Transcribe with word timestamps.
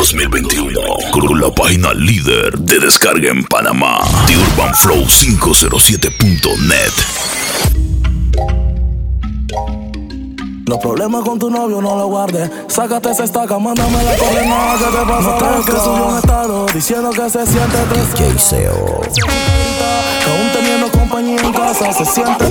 2021 0.00 0.80
con 1.12 1.38
la 1.38 1.50
página 1.50 1.92
líder 1.92 2.58
de 2.58 2.78
descarga 2.78 3.28
en 3.28 3.44
Panamá, 3.44 4.00
The 4.26 4.34
Urban 4.34 4.74
Flow 4.74 5.04
507.net. 5.04 6.92
Los 10.66 10.78
problemas 10.78 11.22
con 11.22 11.38
tu 11.38 11.50
novio 11.50 11.82
no 11.82 11.96
lo 11.96 12.06
guardes. 12.06 12.50
Sácate 12.68 13.10
esa 13.10 13.24
estaca, 13.24 13.58
mándame 13.58 14.02
la 14.02 14.16
coordenada 14.16 14.78
que 14.78 14.84
te 14.84 15.04
pasa. 15.04 15.38
No 15.38 15.64
que 15.66 15.72
subió 15.72 16.06
un 16.06 16.16
estado 16.16 16.66
diciendo 16.72 17.10
que 17.10 17.28
se 17.28 17.46
siente 17.46 18.38
Seo. 18.38 19.02
Que 19.02 20.30
aún 20.30 20.50
teniendo 20.54 20.90
compañía 20.92 21.42
en 21.42 21.52
casa 21.52 21.92
se 21.92 22.06
siente. 22.06 22.46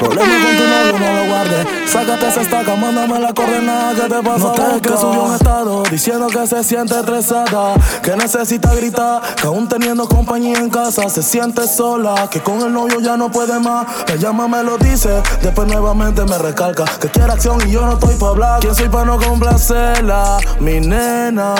Los 0.00 0.08
problemas 0.08 0.46
con 0.46 0.56
tu 0.56 0.62
novio 0.62 0.98
no 0.98 1.12
lo 1.14 1.26
guardes. 1.28 1.66
Sácate 1.90 2.28
esa 2.28 2.40
estaca, 2.42 2.76
mándame 2.76 3.18
la 3.18 3.32
coordenada 3.32 3.94
que 3.94 4.02
te 4.02 4.22
pasa. 4.22 4.38
No 4.38 4.52
crees 4.52 4.82
que 4.82 4.96
subió 4.96 5.22
un 5.24 5.34
estado 5.34 5.82
diciendo 5.90 6.26
que 6.28 6.46
se 6.46 6.62
siente 6.62 6.98
estresada. 6.98 7.74
Que 8.02 8.16
necesita 8.16 8.74
gritar, 8.74 9.22
que 9.34 9.46
aún 9.46 9.68
teniendo 9.68 10.08
compañía 10.08 10.58
en 10.58 10.70
casa 10.70 11.08
se 11.08 11.22
siente 11.22 11.66
sola. 11.66 12.28
Que 12.30 12.40
con 12.40 12.62
el 12.62 12.72
novio 12.72 13.00
ya 13.00 13.16
no 13.16 13.30
puede 13.30 13.58
más. 13.58 13.86
Me 14.08 14.18
llama, 14.18 14.46
me 14.46 14.62
lo 14.62 14.78
dice, 14.78 15.20
después 15.42 15.66
nuevamente 15.66 16.24
me 16.24 16.38
recalca. 16.38 16.84
Que 17.00 17.08
quiere 17.08 17.32
acción 17.32 17.58
y 17.66 17.72
yo 17.72 17.84
no 17.84 17.94
estoy 17.94 18.14
para 18.14 18.30
hablar. 18.30 18.60
¿Quién 18.60 18.74
soy 18.74 18.88
para 18.88 19.04
no 19.04 19.18
complacerla? 19.18 20.38
Mi 20.60 20.80
nena. 20.80 21.54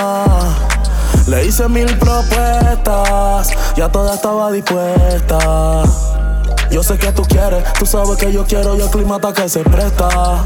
Le 1.26 1.44
hice 1.44 1.68
mil 1.68 1.98
propuestas, 1.98 3.50
ya 3.76 3.90
toda 3.90 4.14
estaba 4.14 4.50
dispuesta. 4.50 5.82
Yo 6.70 6.82
sé 6.82 6.98
que 6.98 7.12
tú 7.12 7.22
quieres, 7.22 7.64
tú 7.78 7.86
sabes 7.86 8.16
que 8.16 8.32
yo 8.32 8.44
quiero 8.44 8.76
y 8.76 8.80
el 8.80 8.90
clima 8.90 9.16
está 9.16 9.32
que 9.32 9.48
se 9.48 9.60
presta. 9.60 10.44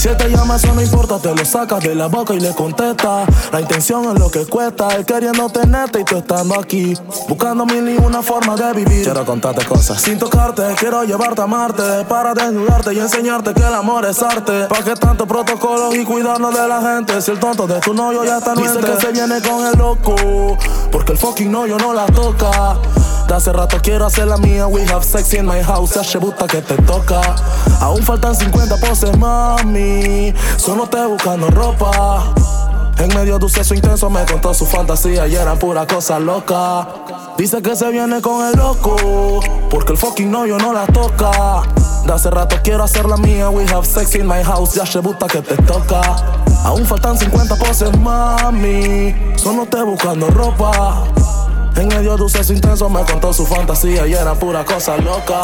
Si 0.00 0.08
él 0.08 0.16
te 0.16 0.30
llama, 0.30 0.56
eso 0.56 0.74
no 0.74 0.80
importa, 0.80 1.18
te 1.18 1.34
lo 1.34 1.44
sacas 1.44 1.84
de 1.84 1.94
la 1.94 2.06
boca 2.06 2.32
y 2.32 2.40
le 2.40 2.54
contesta. 2.54 3.26
La 3.52 3.60
intención 3.60 4.10
es 4.10 4.18
lo 4.18 4.30
que 4.30 4.46
cuesta, 4.46 4.88
él 4.96 5.04
queriendo 5.04 5.46
tenerte 5.50 6.00
y 6.00 6.04
tú 6.04 6.16
estando 6.16 6.58
aquí. 6.58 6.94
Buscando 7.28 7.66
mil 7.66 7.86
y 7.86 7.98
una 7.98 8.22
forma 8.22 8.56
de 8.56 8.72
vivir. 8.72 9.04
Quiero 9.04 9.26
contarte 9.26 9.62
cosas 9.66 10.00
sin 10.00 10.18
tocarte, 10.18 10.62
quiero 10.78 11.04
llevarte 11.04 11.42
a 11.42 11.46
Marte. 11.46 11.82
Para 12.08 12.32
desnudarte 12.32 12.94
y 12.94 12.98
enseñarte 12.98 13.52
que 13.52 13.60
el 13.60 13.74
amor 13.74 14.06
es 14.06 14.22
arte. 14.22 14.64
¿Para 14.70 14.82
qué 14.82 14.94
tanto 14.94 15.26
protocolo 15.26 15.94
y 15.94 16.02
cuidarnos 16.02 16.54
de 16.54 16.66
la 16.66 16.80
gente? 16.80 17.20
Si 17.20 17.30
el 17.30 17.38
tonto 17.38 17.66
de 17.66 17.80
tu 17.80 17.92
novio 17.92 18.24
ya 18.24 18.38
está 18.38 18.54
Dice 18.54 18.78
que 18.78 18.98
se 18.98 19.12
viene 19.12 19.42
con 19.42 19.66
el 19.66 19.76
loco, 19.78 20.16
porque 20.90 21.12
el 21.12 21.18
fucking 21.18 21.52
novio 21.52 21.76
no 21.76 21.92
la 21.92 22.06
toca. 22.06 22.78
De 23.30 23.36
hace 23.36 23.52
rato 23.52 23.76
quiero 23.80 24.06
hacer 24.06 24.26
la 24.26 24.36
mía. 24.38 24.66
We 24.66 24.84
have 24.86 25.04
sex 25.04 25.34
in 25.34 25.46
my 25.46 25.62
house. 25.62 25.92
Se 26.04 26.18
buta 26.18 26.48
que 26.48 26.60
te 26.62 26.74
toca. 26.78 27.20
Aún 27.78 28.02
faltan 28.02 28.34
50 28.34 28.76
poses, 28.78 29.16
mami. 29.16 30.34
Solo 30.56 30.88
te 30.88 31.06
buscando 31.06 31.48
ropa. 31.48 32.24
En 32.98 33.06
medio 33.14 33.38
de 33.38 33.44
un 33.44 33.50
sexo 33.50 33.74
intenso 33.74 34.10
me 34.10 34.24
contó 34.24 34.52
su 34.52 34.66
fantasía 34.66 35.28
y 35.28 35.36
era 35.36 35.54
pura 35.54 35.86
cosa 35.86 36.18
loca. 36.18 36.88
Dice 37.38 37.62
que 37.62 37.76
se 37.76 37.88
viene 37.92 38.20
con 38.20 38.44
el 38.48 38.56
loco, 38.56 39.38
porque 39.70 39.92
el 39.92 39.98
fucking 39.98 40.28
novio 40.28 40.58
no 40.58 40.72
la 40.72 40.86
toca. 40.86 41.62
De 42.04 42.12
hace 42.12 42.30
rato 42.30 42.56
quiero 42.64 42.82
hacer 42.82 43.06
la 43.06 43.16
mía, 43.16 43.48
we 43.48 43.64
have 43.72 43.86
sex 43.86 44.16
in 44.16 44.26
my 44.26 44.42
house, 44.42 44.74
ya 44.74 44.84
se 44.84 44.98
buta 44.98 45.28
que 45.28 45.40
te 45.40 45.54
toca. 45.62 46.00
Aún 46.64 46.84
faltan 46.84 47.16
50 47.16 47.54
poses, 47.54 47.96
mami. 47.96 49.14
Solo 49.36 49.66
te 49.66 49.80
buscando 49.84 50.26
ropa. 50.30 51.04
En 51.76 51.88
medio 51.88 52.16
de 52.16 52.22
un 52.22 52.30
sexo 52.30 52.52
intenso 52.52 52.88
me 52.88 53.04
contó 53.04 53.32
su 53.32 53.46
fantasía 53.46 54.06
y 54.06 54.14
era 54.14 54.34
pura 54.34 54.64
cosa 54.64 54.96
loca. 54.96 55.40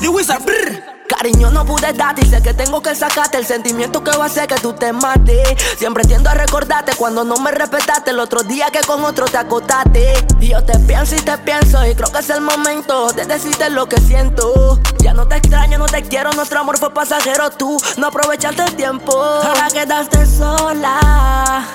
Brr. 0.00 1.00
Cariño, 1.08 1.50
no 1.50 1.66
pude 1.66 1.92
darte 1.92 2.24
y 2.24 2.30
sé 2.30 2.40
que 2.40 2.54
tengo 2.54 2.80
que 2.80 2.94
sacarte 2.94 3.36
el 3.36 3.44
sentimiento 3.44 4.04
que 4.04 4.16
va 4.16 4.24
a 4.24 4.26
hacer 4.28 4.46
que 4.46 4.54
tú 4.54 4.72
te 4.72 4.92
mates. 4.92 5.60
Siempre 5.76 6.04
tiendo 6.04 6.30
a 6.30 6.34
recordarte 6.34 6.92
cuando 6.96 7.24
no 7.24 7.36
me 7.36 7.50
respetaste 7.50 8.10
el 8.10 8.20
otro 8.20 8.44
día 8.44 8.68
que 8.70 8.80
con 8.80 9.04
otro 9.04 9.26
te 9.26 9.36
acotaste. 9.36 10.14
Y 10.40 10.50
yo 10.50 10.62
te 10.62 10.78
pienso 10.78 11.16
y 11.16 11.20
te 11.20 11.36
pienso 11.38 11.84
y 11.84 11.94
creo 11.96 12.12
que 12.12 12.20
es 12.20 12.30
el 12.30 12.40
momento 12.40 13.12
de 13.12 13.26
decirte 13.26 13.70
lo 13.70 13.88
que 13.88 14.00
siento. 14.00 14.78
Ya 15.00 15.12
no 15.12 15.26
te 15.26 15.36
extraño, 15.36 15.78
no 15.78 15.86
te 15.86 16.02
quiero, 16.02 16.30
nuestro 16.32 16.60
amor 16.60 16.78
fue 16.78 16.94
pasajero. 16.94 17.50
Tú 17.50 17.76
no 17.96 18.06
aprovechaste 18.06 18.62
el 18.62 18.76
tiempo. 18.76 19.12
Ahora 19.12 19.68
quedaste 19.72 20.24
sola. 20.26 21.66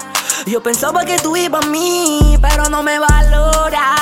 Yo 0.46 0.62
pensaba 0.62 1.04
que 1.06 1.18
tú 1.18 1.36
ibas 1.36 1.66
a 1.66 1.70
mí, 1.70 2.38
pero 2.40 2.70
no 2.70 2.84
me 2.84 3.00
valora. 3.00 3.96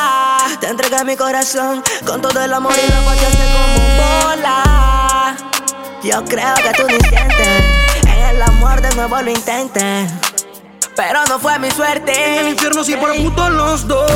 Te 0.60 0.68
entregué 0.68 1.06
mi 1.06 1.16
corazón 1.16 1.82
con 2.06 2.22
todo 2.22 2.44
el 2.44 2.54
amor 2.54 2.74
y 2.74 2.92
lo 2.92 3.02
fallaste 3.02 3.44
como 3.54 4.26
bola. 4.26 5.38
Yo 6.04 6.26
creo 6.26 6.54
que 6.56 6.72
tú 6.76 6.84
ni 6.88 7.00
sientes 7.10 7.48
en 8.08 8.36
el 8.36 8.42
amor 8.42 8.82
de 8.82 8.94
nuevo 8.94 9.22
lo 9.22 9.32
intentes. 9.32 10.12
Pero 10.96 11.24
no 11.28 11.40
fue 11.40 11.58
mi 11.60 11.72
suerte. 11.72 12.12
En 12.14 12.46
el 12.46 12.50
infierno 12.50 12.84
sí 12.84 12.96
por 12.96 13.16
puto 13.16 13.50
los 13.50 13.88
dos. 13.88 14.12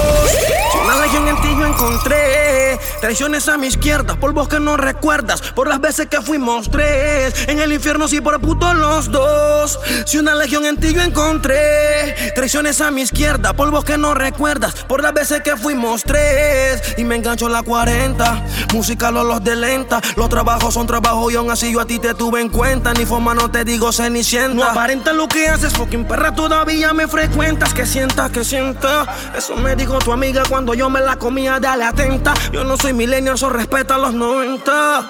Si 0.72 0.78
una 0.78 1.00
legión 1.02 1.28
en 1.28 1.42
ti 1.42 1.48
yo 1.58 1.66
encontré. 1.66 2.80
Traiciones 3.02 3.48
a 3.48 3.58
mi 3.58 3.68
izquierda, 3.68 4.16
polvos 4.16 4.48
que 4.48 4.60
no 4.60 4.78
recuerdas. 4.78 5.42
Por 5.42 5.68
las 5.68 5.82
veces 5.82 6.08
que 6.08 6.22
fuimos 6.22 6.70
tres. 6.70 7.48
En 7.48 7.60
el 7.60 7.74
infierno 7.74 8.08
sí 8.08 8.22
por 8.22 8.40
puto 8.40 8.74
los 8.74 9.12
dos. 9.12 9.80
Si 10.06 10.18
una 10.18 10.36
legión 10.36 10.66
en 10.66 10.78
ti 10.78 10.94
yo 10.94 11.02
encontré. 11.02 12.34
Traiciones 12.36 12.80
a 12.82 12.92
mi 12.92 13.02
izquierda, 13.02 13.54
polvos 13.54 13.84
que 13.84 13.98
no 13.98 14.14
recuerdas. 14.14 14.76
Por 14.76 15.02
las 15.02 15.14
veces 15.14 15.42
que 15.42 15.58
fuimos 15.58 16.04
tres. 16.04 16.96
Y 16.98 17.04
me 17.04 17.16
engancho 17.16 17.50
la 17.50 17.64
40. 17.64 18.44
Música 18.74 19.10
los 19.10 19.44
de 19.44 19.56
lenta. 19.56 20.02
Los 20.16 20.30
trabajos 20.30 20.74
son 20.76 20.86
trabajos 20.86 21.34
y 21.34 21.36
aún 21.36 21.50
así 21.50 21.72
yo 21.72 21.82
a 21.82 21.86
ti 21.86 21.98
te 21.98 22.14
tuve 22.14 22.42
en 22.42 22.50
cuenta. 22.50 22.94
Ni 22.94 23.06
forma 23.06 23.34
no 23.34 23.50
te 23.50 23.64
digo 23.64 23.92
cenicienta. 23.92 24.54
No 24.54 24.64
aparenta 24.64 25.14
lo 25.14 25.28
que 25.28 25.48
haces, 25.48 25.74
fucking 25.74 26.06
perra 26.06 26.36
todavía 26.68 26.94
me 26.94 27.08
frecuentas, 27.08 27.74
que 27.74 27.86
sienta, 27.86 28.30
que 28.30 28.44
sienta. 28.44 29.06
Eso 29.34 29.56
me 29.56 29.74
dijo 29.78 30.00
tu 30.00 30.12
amiga 30.12 30.44
cuando 30.50 30.74
yo 30.74 30.90
me 30.90 31.00
la 31.00 31.16
comía, 31.16 31.62
dale 31.62 31.86
atenta. 31.86 32.34
Yo 32.52 32.66
no 32.66 32.76
soy 32.76 32.92
milenio, 32.92 33.36
eso 33.36 33.50
respeta 33.50 33.98
los 33.98 34.14
90. 34.14 35.10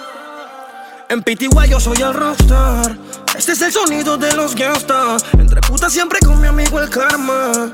En 1.10 1.24
PTY 1.24 1.50
yo 1.68 1.80
soy 1.80 2.00
el 2.00 2.14
rockstar. 2.14 2.96
Este 3.36 3.54
es 3.54 3.62
el 3.64 3.72
sonido 3.72 4.18
de 4.18 4.34
los 4.34 4.54
gangsta. 4.54 5.18
Entre 5.40 5.60
putas 5.62 5.92
siempre 5.92 6.20
con 6.20 6.40
mi 6.40 6.48
amigo 6.48 6.80
el 6.80 6.92
karma. 6.92 7.74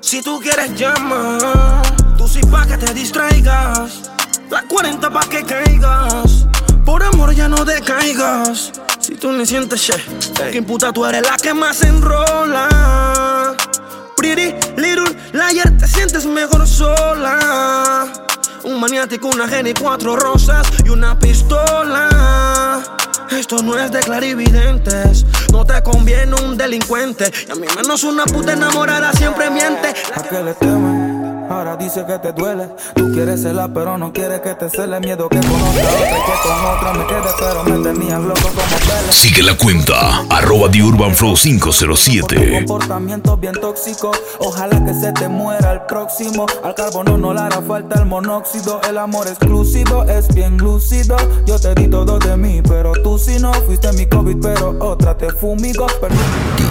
Si 0.00 0.20
tú 0.20 0.38
quieres 0.40 0.74
llama, 0.74 1.80
tú 2.18 2.28
sí 2.28 2.40
pa' 2.50 2.66
que 2.66 2.76
te 2.76 2.92
distraigas. 2.92 4.10
La 4.50 4.64
40 4.68 5.08
pa' 5.08 5.28
que 5.30 5.44
caigas. 5.44 6.46
Por 6.88 7.02
amor 7.02 7.34
ya 7.34 7.48
no 7.50 7.66
decaigas. 7.66 8.72
Si 8.98 9.14
tú 9.16 9.30
ni 9.30 9.44
sientes 9.44 9.78
che, 9.78 9.92
que 10.50 10.62
puta 10.62 10.90
tú 10.90 11.04
eres 11.04 11.20
la 11.20 11.36
que 11.36 11.52
más 11.52 11.82
enrola. 11.82 13.54
Pretty 14.16 14.54
little 14.78 15.14
liar, 15.34 15.70
te 15.78 15.86
sientes 15.86 16.24
mejor 16.24 16.66
sola. 16.66 18.10
Un 18.64 18.80
maniático, 18.80 19.28
una 19.28 19.46
geni, 19.46 19.74
cuatro 19.74 20.16
rosas 20.16 20.66
y 20.82 20.88
una 20.88 21.18
pistola. 21.18 22.82
Esto 23.32 23.62
no 23.62 23.78
es 23.78 23.92
de 23.92 24.00
clarividentes. 24.00 25.26
No 25.52 25.66
te 25.66 25.82
conviene 25.82 26.36
un 26.42 26.56
delincuente. 26.56 27.30
Y 27.48 27.52
a 27.52 27.54
mí 27.54 27.66
menos 27.76 28.02
una 28.02 28.24
puta 28.24 28.54
enamorada 28.54 29.12
siempre 29.12 29.50
miente. 29.50 29.88
¿A 30.14 30.22
qué 30.22 30.42
le 30.42 30.54
temen? 30.54 30.97
Dice 31.88 32.04
que 32.04 32.18
te 32.18 32.34
duele. 32.34 32.68
Tú 32.94 33.10
quieres 33.14 33.40
celar, 33.40 33.70
pero 33.72 33.96
no 33.96 34.12
quieres 34.12 34.42
que 34.42 34.54
te 34.54 34.68
cele. 34.68 35.00
Miedo 35.00 35.26
que 35.26 35.38
conozca 35.38 35.88
otra 35.88 36.18
y 36.18 36.22
que 36.22 36.32
con 36.42 36.66
otra 36.66 36.92
me 36.92 37.06
quede, 37.06 37.32
pero 37.38 37.64
me 37.64 37.82
tenías 37.82 38.20
loco 38.20 38.42
como 38.42 38.76
pele. 38.76 39.10
Sigue 39.10 39.42
la 39.42 39.56
cuenta, 39.56 40.18
arroba 40.28 40.70
The 40.70 40.82
Urban 40.82 41.14
Flow 41.14 41.34
507. 41.34 42.66
Comportamiento 42.66 43.38
bien 43.38 43.54
tóxico. 43.54 44.12
Ojalá 44.38 44.84
que 44.84 44.92
se 44.92 45.12
te 45.12 45.28
muera 45.28 45.72
el 45.72 45.80
próximo. 45.86 46.44
Al 46.62 46.74
carbono 46.74 47.16
no 47.16 47.32
le 47.32 47.40
hará 47.40 47.62
falta 47.62 47.98
el 48.00 48.04
monóxido. 48.04 48.82
El 48.86 48.98
amor 48.98 49.26
exclusivo 49.26 50.04
es 50.04 50.28
bien 50.34 50.58
lúcido. 50.58 51.16
Yo 51.46 51.58
te 51.58 51.74
di 51.74 51.88
todo 51.88 52.18
de 52.18 52.36
mí, 52.36 52.60
pero 52.68 52.92
tú 53.02 53.18
si 53.18 53.38
no 53.38 53.50
fuiste 53.64 53.90
mi 53.94 54.04
COVID, 54.04 54.36
pero 54.42 54.76
otra 54.78 55.16
te 55.16 55.30
fumigo. 55.30 55.86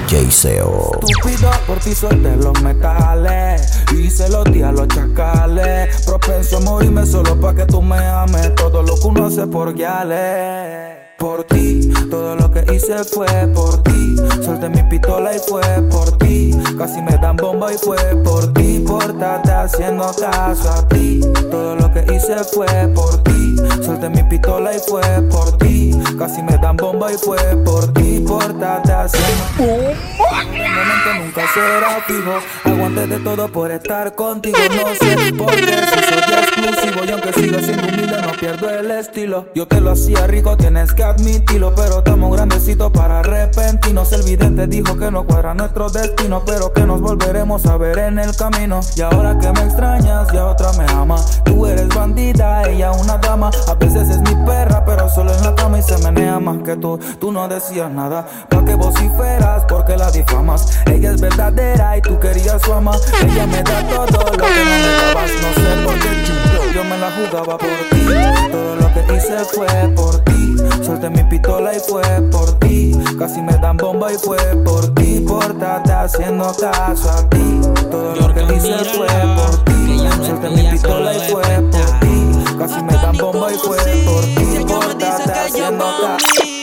DJ 0.08 0.32
Seo. 0.32 0.92
Estúpido, 1.02 1.52
por 1.66 1.80
ti 1.80 1.94
suelte 1.94 2.38
los 2.38 2.62
metales. 2.62 3.84
Hice 3.92 4.30
los 4.30 4.46
días 4.46 4.74
los 4.74 4.88
chacales. 4.88 6.06
Propenso 6.06 6.58
a 6.58 6.60
morirme 6.62 7.06
solo 7.06 7.38
pa' 7.40 7.54
que 7.54 7.66
tú 7.66 7.82
me 7.82 7.98
ames. 7.98 8.56
Todo 8.56 8.84
lo 8.84 8.96
que 8.96 9.08
uno 9.08 9.26
hace 9.26 9.46
por 9.48 9.74
guiales. 9.74 10.97
Por 11.18 11.44
ti, 11.46 11.90
todo 12.12 12.36
lo 12.36 12.52
que 12.52 12.64
hice 12.74 13.04
fue 13.04 13.28
por 13.54 13.82
ti. 13.82 14.16
Solté 14.44 14.70
mi 14.70 14.84
pistola 14.84 15.36
y 15.36 15.40
fue 15.40 15.62
por 15.90 16.16
ti. 16.20 16.52
Casi 16.78 17.02
me 17.02 17.18
dan 17.18 17.36
bomba 17.36 17.74
y 17.74 17.78
fue 17.78 17.98
por 18.24 18.54
ti. 18.54 18.84
Por 18.86 19.04
estarte 19.04 19.52
haciendo 19.52 20.12
caso 20.14 20.70
a 20.72 20.88
ti. 20.88 21.22
Todo 21.50 21.76
lo 21.76 21.92
que 21.92 22.02
hice 22.14 22.36
fue 22.54 22.68
por 22.94 23.24
ti. 23.24 23.56
Solté 23.84 24.10
mi 24.10 24.24
pistola 24.24 24.76
y 24.76 24.80
fue 24.80 25.02
por 25.32 25.58
ti. 25.58 25.92
Casi 26.20 26.44
me 26.44 26.56
dan 26.58 26.78
bomba 26.78 27.12
y 27.12 27.18
fue 27.18 27.38
por 27.66 27.92
ti. 27.94 28.24
Por 28.28 28.44
estarte 28.44 28.92
haciendo. 28.92 29.44
momento 29.58 31.14
nunca 31.18 31.46
será 31.54 32.02
fijo. 32.06 32.40
Aguante 32.64 33.08
de 33.08 33.20
todo 33.20 33.48
por 33.52 33.72
estar 33.72 34.14
contigo. 34.14 34.58
No 34.70 34.96
sé 34.96 35.34
por 35.34 35.56
qué 35.56 35.87
soy 36.10 36.34
exclusivo. 36.34 37.06
Y 37.06 37.12
aunque 37.12 37.34
siga 37.34 37.60
siendo 37.60 37.88
humilde, 37.88 38.22
no 38.22 38.32
pierdo 38.40 38.70
el 38.70 38.92
estilo. 38.92 39.48
Yo 39.56 39.68
te 39.68 39.82
lo 39.82 39.92
hacía 39.92 40.28
rico, 40.28 40.58
tienes 40.58 40.94
que 40.94 41.04
admitirlo. 41.04 41.74
Pero 41.76 42.00
estamos 42.00 42.36
grandecitos 42.36 42.92
para 42.92 43.22
repetirlo 43.22 43.48
repentinos. 43.58 44.12
El 44.14 44.24
vidente 44.24 44.68
dijo 44.68 44.98
que 44.98 45.12
no 45.12 45.26
cuadra 45.26 45.54
nuestro 45.54 45.90
destino, 45.90 46.44
pero 46.46 46.72
que 46.74 46.82
nos 46.82 47.02
volveremos 47.02 47.66
a 47.66 47.78
ver 47.78 48.00
en 48.00 48.20
el 48.20 48.36
camino. 48.36 48.82
Y 48.96 49.02
ahora 49.02 49.38
que 49.40 49.52
me 49.52 49.62
extrañas, 49.62 50.28
ya 50.34 50.46
otra 50.46 50.72
me 50.74 50.86
ama. 50.92 51.18
Tú 51.44 51.66
eres 51.66 51.88
bandida, 51.90 52.64
ella 52.70 52.92
una 52.92 53.18
dama. 53.18 53.50
A 53.68 53.74
veces 53.76 54.10
es 54.10 54.18
mi 54.20 54.36
perra, 54.46 54.84
pero 54.86 55.10
solo 55.10 55.34
en 55.34 55.44
la 55.44 55.56
cama 55.56 55.80
y 55.80 55.84
se 55.84 55.98
menea 56.00 56.40
más 56.40 56.58
que 56.64 56.76
tú. 56.76 57.00
Tú 57.20 57.32
no 57.32 57.48
decías 57.48 57.92
nada, 57.92 58.28
pa' 58.50 58.64
que 58.66 58.76
vociferas, 58.76 59.66
porque 59.68 59.98
la 59.98 60.12
difamas. 60.12 60.80
Ella 60.86 61.12
es 61.12 61.22
verdadera 61.22 61.98
y 61.98 62.02
tú 62.02 62.20
querías 62.20 62.62
su 62.62 62.74
ama. 62.74 62.92
Ella 63.24 63.46
me 63.48 63.64
da 63.64 63.88
todo 63.88 64.24
lo 64.24 64.32
que 64.32 64.38
no 64.38 64.66
me 64.66 64.82
dabas. 64.82 65.32
No 65.42 65.54
sé 65.54 65.84
por 65.86 65.97
yo, 66.00 66.72
yo 66.74 66.84
me 66.84 66.98
la 66.98 67.12
jugaba 67.12 67.58
por 67.58 67.70
ti. 67.92 68.06
Todo 68.52 68.76
lo 68.76 68.94
que 68.94 69.16
hice 69.16 69.38
fue 69.46 69.68
por 69.96 70.20
ti. 70.20 70.56
Solté 70.84 71.10
mi 71.10 71.24
pistola 71.24 71.76
y 71.76 71.80
fue 71.80 72.04
por 72.32 72.58
ti. 72.60 72.92
Casi 73.18 73.42
me 73.42 73.54
dan 73.54 73.78
bomba 73.78 74.12
y 74.12 74.18
fue 74.18 74.38
por 74.64 74.94
ti. 74.96 75.24
Por 75.28 75.44
estarte 75.44 75.92
haciendo 75.92 76.56
caso 76.56 77.10
a 77.12 77.30
ti. 77.30 77.62
Todo 77.90 78.16
lo 78.16 78.34
que 78.34 78.56
hice 78.56 78.76
fue 78.86 79.08
por 79.36 79.64
ti. 79.66 80.00
Solté 80.26 80.50
mi 80.50 80.70
pistola 80.70 81.14
y 81.14 81.20
fue 81.32 81.44
por 81.44 82.00
ti. 82.00 82.56
Casi 82.58 82.82
me 82.84 82.94
dan 82.94 83.18
bomba 83.18 83.52
y 83.52 83.58
fue 83.58 83.78
por 84.06 84.24
ti. 84.24 84.66
Por 84.68 84.84
estarte 84.92 85.32
haciendo 85.32 85.86
caso. 86.02 86.58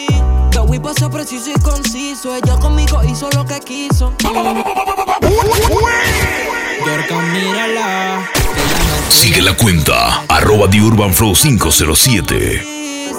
Yo 0.50 0.82
pasó 0.82 1.10
preciso 1.10 1.50
y 1.50 1.60
conciso. 1.60 2.34
Ella 2.34 2.56
conmigo 2.56 3.00
hizo 3.04 3.28
lo 3.30 3.44
que 3.44 3.60
quiso. 3.60 4.12
Yorka, 6.84 7.16
mírala. 7.32 8.28
Sigue 9.08 9.42
la 9.42 9.54
cuenta, 9.56 10.22
arroba 10.28 10.68
The 10.68 10.80
Urban 10.82 11.12
Flow 11.12 11.34
507. 11.34 12.62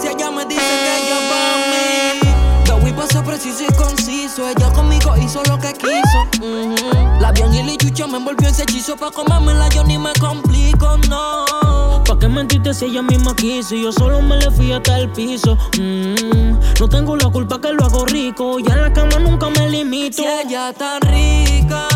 Si 0.01 0.07
ella 0.07 0.31
me 0.31 0.45
dice 0.45 0.61
que 0.61 1.07
ella 1.07 1.19
va 1.31 1.53
a 1.53 1.57
mí. 1.71 2.65
Yo 2.67 2.77
voy 2.77 2.91
pasó 2.93 3.23
preciso 3.23 3.63
y 3.67 3.73
conciso. 3.73 4.47
Ella 4.47 4.71
conmigo 4.71 5.15
hizo 5.17 5.41
lo 5.49 5.57
que 5.59 5.73
quiso. 5.73 6.27
La 7.19 7.31
bien 7.31 7.53
y 7.53 7.63
la 7.63 7.77
chucha 7.77 8.07
me 8.07 8.17
envolvió 8.17 8.49
ese 8.49 8.63
hechizo. 8.63 8.95
Pa' 8.97 9.11
comérmela 9.11 9.67
yo 9.69 9.83
ni 9.83 9.97
me 9.97 10.13
complico, 10.19 10.97
no. 11.09 12.03
¿Pa' 12.05 12.19
qué 12.19 12.27
mentiste 12.27 12.73
si 12.73 12.85
ella 12.85 13.01
misma 13.01 13.35
quiso? 13.35 13.73
Y 13.75 13.83
yo 13.83 13.91
solo 13.91 14.21
me 14.21 14.37
le 14.37 14.51
fui 14.51 14.71
hasta 14.73 14.99
el 14.99 15.09
piso. 15.11 15.57
Mm, 15.79 16.59
no 16.79 16.87
tengo 16.89 17.15
la 17.15 17.29
culpa 17.29 17.59
que 17.59 17.71
lo 17.71 17.83
hago 17.85 18.05
rico. 18.05 18.59
Y 18.59 18.69
en 18.69 18.81
la 18.81 18.93
cama 18.93 19.17
nunca 19.19 19.49
me 19.49 19.69
limito. 19.69 20.17
Si 20.21 20.25
ella 20.27 20.71
tan 20.73 21.01
rica. 21.01 21.87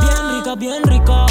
Bien 0.00 0.36
rica, 0.36 0.54
bien 0.54 0.82
rica. 0.84 1.26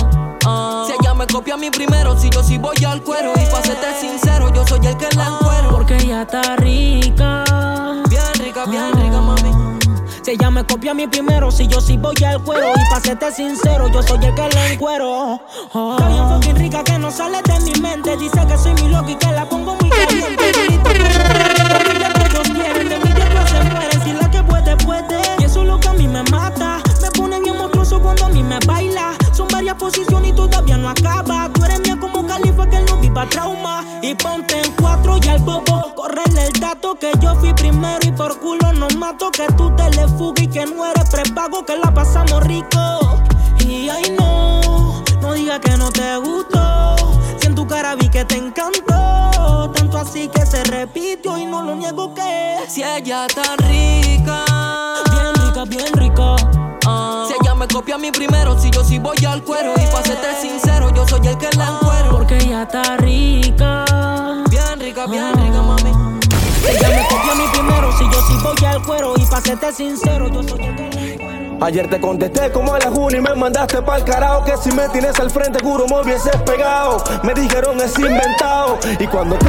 Ah. 0.46 0.84
Si 0.86 0.94
ella 0.94 1.01
me 1.22 1.28
copia 1.28 1.54
a 1.54 1.58
mí 1.58 1.70
primero, 1.70 2.18
si 2.18 2.30
yo 2.32 2.44
sí 2.44 2.58
voy 2.58 2.84
al 2.84 3.04
cuero. 3.04 3.34
Y 3.36 3.52
pa' 3.52 3.62
serte 3.62 3.94
sincero, 4.00 4.52
yo 4.54 4.66
soy 4.66 4.86
el 4.88 4.98
que 4.98 5.08
la 5.16 5.28
encuero. 5.28 5.70
Porque 5.70 5.96
ella 5.98 6.24
está 6.24 6.56
rica. 6.56 7.44
Bien 8.10 8.34
rica, 8.40 8.66
bien 8.66 8.92
rica, 8.94 9.22
mami. 9.22 9.52
Si 10.24 10.32
ella 10.32 10.50
me 10.50 10.66
copia 10.66 10.92
a 10.92 10.94
mí 10.94 11.08
primero, 11.08 11.52
si 11.52 11.68
yo 11.68 11.80
sí 11.80 11.98
voy 11.98 12.16
al 12.26 12.42
cuero. 12.42 12.72
Y 12.72 12.90
pa' 12.92 13.00
serte 13.02 13.32
sincero, 13.32 13.88
yo 13.90 14.02
soy 14.02 14.26
el 14.26 14.34
que 14.34 14.50
la 14.50 14.68
encuero. 14.68 15.40
Ah. 15.74 15.96
Está 15.98 16.08
bien 16.08 16.28
fucking 16.30 16.56
rica 16.56 16.84
que 16.84 16.98
no 16.98 17.12
sale 17.12 17.40
de 17.44 17.60
mi 17.60 17.74
mente. 17.80 18.18
Dice 18.18 18.44
que 18.48 18.58
soy 18.58 18.74
mi 18.74 18.88
loco 18.88 19.10
y 19.12 19.16
que 19.16 19.32
la 19.32 19.48
pongo 19.48 19.76
muy 19.76 19.90
caliente. 19.90 20.52
Trauma. 33.32 33.84
Y 34.04 34.14
ponte 34.14 34.62
en 34.62 34.72
cuatro 34.74 35.18
y 35.24 35.28
al 35.28 35.40
bobo. 35.40 35.96
Correle 35.96 36.48
el 36.48 36.54
dato 36.60 36.96
que 36.96 37.12
yo 37.20 37.36
fui 37.36 37.54
primero 37.54 38.00
y 38.04 38.12
por 38.12 38.40
culo 38.40 38.72
no 38.74 38.88
mato. 38.98 39.32
Que 39.32 39.48
tú 39.58 39.76
te 39.76 39.90
le 39.90 40.08
fugas 40.08 40.44
y 40.44 40.48
que 40.48 40.66
no 40.68 40.86
eres 40.86 41.10
prepago. 41.10 41.66
Que 41.66 41.78
la 41.78 41.92
pasamos 41.92 42.44
rico. 42.44 43.24
Y 43.66 43.90
ay 43.90 44.16
no, 44.18 45.02
no 45.22 45.34
digas 45.34 45.60
que 45.60 45.76
no 45.78 45.92
te 45.92 46.18
gustó. 46.18 46.96
Si 47.40 47.48
en 47.48 47.56
tu 47.56 47.66
cara 47.66 47.96
vi 47.96 48.10
que 48.10 48.26
te 48.26 48.36
encantó. 48.36 49.72
Tanto 49.74 49.98
así 49.98 50.28
que 50.28 50.46
se 50.46 50.64
repitió 50.66 51.38
y 51.38 51.46
no 51.46 51.64
lo 51.64 51.76
niego 51.76 52.14
que. 52.14 52.58
Si 52.68 52.84
ella 52.84 53.28
tan 53.28 53.58
rica. 53.70 54.46
Bien 55.12 55.34
rica, 55.36 55.64
bien 55.66 55.94
rica. 55.94 56.36
Ah. 56.86 57.26
Si 57.28 57.34
ella 57.40 57.56
me 57.56 57.68
copia 57.68 57.96
a 57.96 57.98
mí 57.98 58.12
primero, 58.12 58.60
si 58.60 58.72
yo 58.72 58.84
sí 58.84 59.00
voy 59.00 59.24
al 59.26 59.44
cuero. 59.44 59.74
Y 59.78 59.86
pa' 59.92 60.04
serte 60.04 60.42
sincero, 60.42 60.90
yo 60.94 61.08
soy 61.08 61.28
el 61.28 61.38
que 61.38 61.50
la 61.58 61.70
encuero. 61.70 62.12
Porque 62.12 62.38
ella 62.38 62.64
está 62.64 62.98
pa' 69.32 69.42
serte 69.42 69.72
sincero, 69.72 70.28
yo 70.28 70.44
soy 70.44 70.62
el. 70.62 71.62
Ayer 71.64 71.88
te 71.88 72.02
contesté 72.02 72.52
como 72.52 72.74
a 72.74 72.80
la 72.80 72.90
juni 72.90 73.18
y 73.18 73.22
me 73.22 73.36
mandaste 73.36 73.84
pa'l 73.84 74.04
carajo 74.04 74.44
Que 74.44 74.58
si 74.58 74.72
me 74.72 74.90
tienes 74.90 75.20
al 75.20 75.30
frente, 75.30 75.60
juro 75.64 75.86
me 75.88 76.02
hubieses 76.02 76.36
pegado 76.38 77.04
Me 77.22 77.36
dijeron 77.36 77.80
es 77.80 77.98
inventado 78.00 78.80
Y 79.00 79.06
cuando 79.06 79.38
te... 79.38 79.46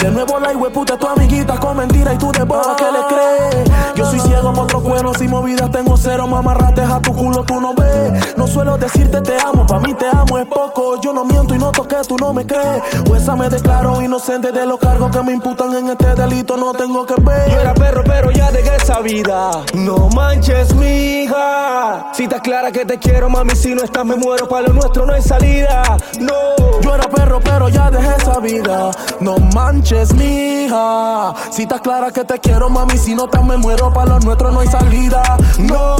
De 0.00 0.10
nuevo 0.10 0.40
la 0.40 0.50
puta 0.70 0.96
tu 0.96 1.06
amiguita 1.06 1.58
con 1.58 1.76
mentira 1.76 2.14
y 2.14 2.18
tú 2.18 2.32
de 2.32 2.42
boba 2.42 2.74
que 2.76 2.84
le 2.84 2.98
crees 3.08 3.70
Yo 3.94 4.06
soy 4.06 4.20
ciego 4.20 4.52
por 4.52 4.64
otros 4.64 4.82
cuernos 4.82 5.20
y 5.20 5.28
movidas 5.28 5.70
tengo 5.70 5.96
cero 5.96 6.26
Mamarrates 6.26 6.88
a 6.88 7.00
tu 7.00 7.14
culo 7.14 7.44
tú 7.44 7.60
no 7.60 7.74
ves 7.74 8.36
No 8.36 8.46
suelo 8.46 8.78
decirte 8.78 9.20
te 9.20 9.36
amo, 9.40 9.66
pa' 9.66 9.78
mí 9.80 9.92
te 9.94 10.06
amo 10.06 10.38
es 10.38 10.46
poco 10.46 11.00
Yo 11.00 11.12
no 11.12 11.24
miento 11.24 11.54
y 11.54 11.58
noto 11.58 11.86
que 11.86 11.96
tú 12.08 12.16
no 12.16 12.32
me 12.32 12.46
crees 12.46 12.82
esa 13.20 13.36
me 13.36 13.50
declaro 13.50 14.00
inocente 14.00 14.50
de 14.50 14.64
los 14.64 14.78
cargos 14.78 15.14
que 15.14 15.22
me 15.22 15.32
imputan 15.32 15.74
en 15.74 15.90
este 15.90 16.14
delito 16.14 16.56
No 16.56 16.72
tengo 16.72 17.04
que 17.04 17.14
ver 17.20 17.50
Yo 17.50 17.60
era 17.60 17.74
perro, 17.74 18.02
pero 18.04 18.30
ya 18.30 18.50
dejé 18.50 18.76
esa 18.76 19.00
vida. 19.00 19.50
No 19.74 20.08
manches, 20.08 20.74
mija. 20.74 22.10
Si 22.12 22.24
estás 22.24 22.40
clara 22.40 22.72
que 22.72 22.84
te 22.84 22.98
quiero, 22.98 23.28
mami, 23.28 23.54
si 23.54 23.74
no 23.74 23.82
estás, 23.82 24.04
me 24.04 24.16
muero. 24.16 24.48
Para 24.48 24.68
lo 24.68 24.74
nuestro 24.74 25.06
no 25.06 25.12
hay 25.12 25.22
salida. 25.22 25.82
No. 26.20 26.80
Yo 26.80 26.94
era 26.94 27.08
perro, 27.08 27.40
pero 27.40 27.68
ya 27.68 27.90
dejé 27.90 28.14
esa 28.18 28.40
vida. 28.40 28.90
No 29.20 29.38
manches, 29.54 29.89
mija. 30.14 31.34
Si 31.50 31.62
estás 31.62 31.80
clara 31.80 32.10
que 32.10 32.24
te 32.24 32.38
quiero, 32.38 32.70
mami, 32.70 32.96
si 32.96 33.14
no 33.14 33.28
te 33.28 33.40
me 33.40 33.56
muero. 33.56 33.92
Para 33.92 34.12
lo 34.12 34.20
nuestro 34.20 34.50
no 34.50 34.60
hay 34.60 34.68
salida. 34.68 35.22
No, 35.58 35.96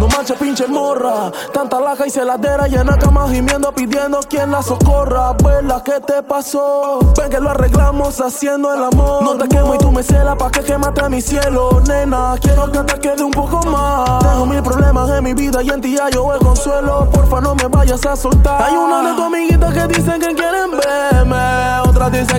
no 0.00 0.08
manches, 0.08 0.38
pinche 0.38 0.66
morra. 0.66 1.30
Tanta 1.52 1.80
laja 1.80 2.06
y 2.06 2.10
celadera 2.10 2.66
llena 2.66 2.96
cama 2.96 3.28
gimiendo, 3.28 3.72
pidiendo 3.72 4.20
quien 4.28 4.50
la 4.50 4.62
socorra. 4.62 5.28
Abuela, 5.28 5.82
¿qué 5.84 6.00
te 6.00 6.22
pasó? 6.22 7.00
Ven 7.18 7.30
que 7.30 7.40
lo 7.40 7.50
arreglamos 7.50 8.20
haciendo 8.20 8.72
el 8.72 8.82
amor. 8.82 9.22
No 9.22 9.36
te 9.36 9.48
quemo 9.48 9.74
y 9.74 9.78
tú 9.78 9.92
me 9.92 10.02
celas 10.02 10.36
pa' 10.36 10.50
que 10.50 10.60
quemate 10.60 11.06
mi 11.10 11.20
cielo, 11.20 11.82
nena. 11.86 12.36
Quiero 12.40 12.72
que 12.72 12.78
te 12.78 13.00
quede 13.00 13.22
un 13.22 13.30
poco 13.30 13.62
más. 13.66 14.20
Tengo 14.20 14.46
mil 14.46 14.62
problemas 14.62 15.10
en 15.10 15.22
mi 15.22 15.34
vida 15.34 15.62
y 15.62 15.68
en 15.68 15.80
ti 15.80 15.96
yo 16.12 16.32
el 16.32 16.40
consuelo. 16.40 17.10
Porfa, 17.10 17.40
no 17.40 17.54
me 17.54 17.66
vayas 17.66 18.04
a 18.06 18.16
soltar. 18.16 18.62
Hay 18.62 18.74
una 18.74 19.02
de 19.02 19.14
tus 19.14 19.24
amiguitas 19.24 19.73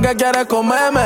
que 0.05 0.15
quieren 0.15 0.45
comerme. 0.45 1.05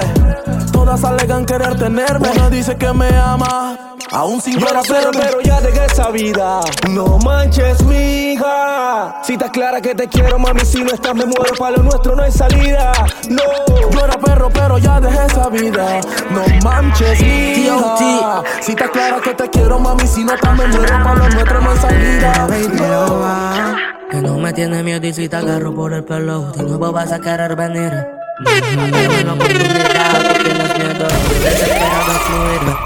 Todas 0.73 1.03
alegan 1.05 1.45
querer 1.45 1.77
tenerme. 1.77 2.29
Una 2.31 2.49
dice 2.49 2.75
que 2.75 2.91
me 2.91 3.07
ama. 3.15 3.95
Aún 4.11 4.41
sin 4.41 4.59
Yo 4.59 4.67
era 4.67 4.81
perro, 4.81 5.11
conocerme. 5.11 5.21
pero 5.21 5.41
ya 5.41 5.61
dejé 5.61 5.85
esa 5.85 6.09
vida. 6.09 6.59
No 6.89 7.17
manches, 7.19 7.81
mija. 7.83 9.21
Si 9.23 9.33
estás 9.33 9.51
clara 9.51 9.79
que 9.79 9.95
te 9.95 10.07
quiero, 10.07 10.37
mami, 10.39 10.61
si 10.61 10.83
no 10.83 10.91
estás, 10.91 11.15
me 11.15 11.25
muero. 11.25 11.53
Para 11.57 11.77
lo 11.77 11.83
nuestro 11.83 12.15
no 12.15 12.23
hay 12.23 12.31
salida. 12.31 12.91
No. 13.29 13.89
Yo 13.91 14.03
era 14.03 14.17
perro, 14.17 14.49
pero 14.49 14.77
ya 14.79 14.99
dejé 14.99 15.25
esa 15.27 15.47
vida. 15.49 16.01
No 16.31 16.41
manches, 16.63 17.21
mija. 17.21 18.43
Si 18.61 18.71
estás 18.71 18.89
clara 18.89 19.21
que 19.21 19.33
te 19.33 19.49
quiero, 19.49 19.79
mami, 19.79 20.07
si 20.07 20.25
no 20.25 20.33
te 20.35 20.49
me 20.49 20.67
muero. 20.67 21.03
Para 21.03 21.15
lo 21.15 21.29
nuestro 21.29 21.61
no 21.61 21.71
hay 21.71 21.77
salida. 21.77 22.47
No. 22.73 23.75
Que 24.09 24.21
no 24.21 24.37
me 24.39 24.51
tiene 24.51 24.83
miedo 24.83 25.05
y 25.05 25.13
si 25.13 25.29
te 25.29 25.35
agarro 25.35 25.73
por 25.73 25.93
el 25.93 26.03
pelo, 26.03 26.51
de 26.51 26.63
nuevo 26.63 26.91
vas 26.91 27.11
a 27.11 27.19
querer 27.19 27.55
venir. 27.55 28.18
La 28.39 29.23
no 29.23 29.33
a. 29.33 29.39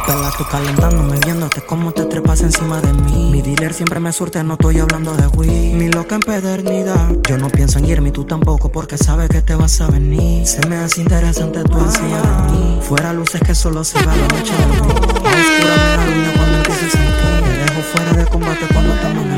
Pela, 0.05 0.31
tú 0.37 0.45
calentándome, 0.49 1.19
viéndote 1.23 1.61
cómo 1.61 1.91
te 1.91 2.05
trepas 2.05 2.41
encima 2.41 2.81
de 2.81 2.93
mí. 2.93 3.29
Mi 3.31 3.41
dealer 3.41 3.73
siempre 3.73 3.99
me 3.99 4.11
surte, 4.11 4.43
no 4.43 4.53
estoy 4.53 4.79
hablando 4.79 5.13
de 5.15 5.27
weed. 5.27 5.73
Mi 5.73 5.89
loca 5.89 6.15
empedernida. 6.15 7.09
Yo 7.27 7.37
no 7.37 7.49
pienso 7.49 7.79
en 7.79 7.85
irme 7.85 8.11
tú 8.11 8.25
tampoco, 8.25 8.69
porque 8.69 8.97
sabes 8.97 9.29
que 9.29 9.41
te 9.41 9.55
vas 9.55 9.79
a 9.81 9.87
venir. 9.87 10.45
Se 10.47 10.67
me 10.67 10.77
hace 10.77 11.01
interesante 11.01 11.63
tu 11.63 11.77
encima 11.77 12.21
de 12.21 12.51
mí. 12.51 12.79
Fuera 12.81 13.13
luces 13.13 13.41
que 13.41 13.53
solo 13.55 13.83
se 13.83 14.03
va 14.03 14.15
la 14.15 14.27
noche 14.27 14.53
de 14.57 14.65
mí. 14.65 14.77
A 14.77 14.81
oscura 14.81 16.05
me 16.05 16.25
da 16.25 16.33
cuando 16.33 16.57
empiezo 16.57 16.85
a 16.85 16.89
sentir. 16.89 17.65
Dejo 17.65 17.81
fuera 17.93 18.13
de 18.13 18.25
combate 18.25 18.65
cuando 18.73 18.93
estamos 18.93 19.32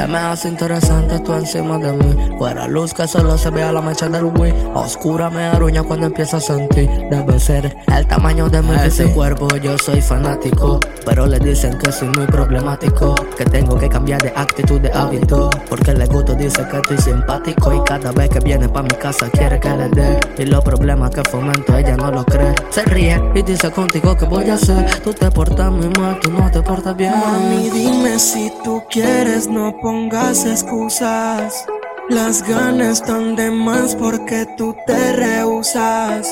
el 0.00 0.08
me 0.08 0.18
hace 0.18 0.48
interesante 0.48 1.18
tú 1.20 1.32
encima 1.34 1.78
de 1.78 1.92
mí. 1.92 2.36
Fuera 2.38 2.66
luz 2.66 2.94
que 2.94 3.06
solo 3.06 3.36
se 3.36 3.50
vea 3.50 3.72
la 3.72 3.80
mancha 3.80 4.08
del 4.08 4.24
Wii. 4.24 4.52
Oscura 4.74 5.30
me 5.30 5.44
aruña 5.44 5.82
cuando 5.82 6.06
empiezo 6.06 6.38
a 6.38 6.40
sentir. 6.40 6.88
Debe 7.10 7.38
ser 7.38 7.76
el 7.94 8.06
tamaño 8.06 8.48
de 8.48 8.62
mi 8.62 8.74
ese 8.76 9.12
cuerpo. 9.12 9.48
Yo 9.56 9.76
soy 9.78 10.00
fanático, 10.00 10.80
pero 11.04 11.26
le 11.26 11.38
dicen 11.38 11.76
que 11.78 11.92
soy 11.92 12.08
muy 12.08 12.26
problemático. 12.26 13.14
Que 13.36 13.44
tengo 13.44 13.78
que 13.78 13.88
cambiar 13.88 14.22
de 14.22 14.32
actitud, 14.34 14.80
de 14.80 14.90
hábito. 14.92 15.50
Porque 15.68 15.92
le 15.92 16.06
gusto 16.06 16.34
dice 16.34 16.66
que 16.70 16.78
estoy 16.78 16.98
simpático. 16.98 17.72
Y 17.74 17.80
cada 17.84 18.12
vez 18.12 18.30
que 18.30 18.40
viene 18.40 18.68
pa' 18.68 18.82
mi 18.82 18.90
casa 18.90 19.28
quiere 19.30 19.60
que 19.60 19.70
le 19.70 19.88
dé. 19.90 20.20
Y 20.38 20.46
los 20.46 20.64
problemas 20.64 21.10
que 21.10 21.22
fomento 21.30 21.76
ella 21.76 21.96
no 21.96 22.10
lo 22.10 22.24
cree. 22.24 22.54
Se 22.70 22.82
ríe 22.84 23.20
y 23.34 23.42
dice 23.42 23.70
contigo 23.70 24.16
que 24.16 24.24
voy 24.24 24.48
a 24.48 24.54
hacer. 24.54 24.86
Tú 25.02 25.12
te 25.12 25.30
portas 25.30 25.70
muy 25.70 25.90
mal, 26.00 26.18
tú 26.20 26.30
no 26.30 26.50
te 26.50 26.62
portas 26.62 26.96
bien. 26.96 27.12
Mami, 27.12 27.68
dime 27.70 28.18
si 28.18 28.50
tú 28.64 28.82
quieres, 28.90 29.48
no 29.48 29.76
pongas 29.90 30.44
excusas. 30.46 31.66
Las 32.08 32.46
ganas 32.46 33.00
están 33.00 33.34
de 33.34 33.50
más 33.50 33.96
porque 33.96 34.46
tú 34.56 34.76
te 34.86 35.12
rehusas. 35.14 36.28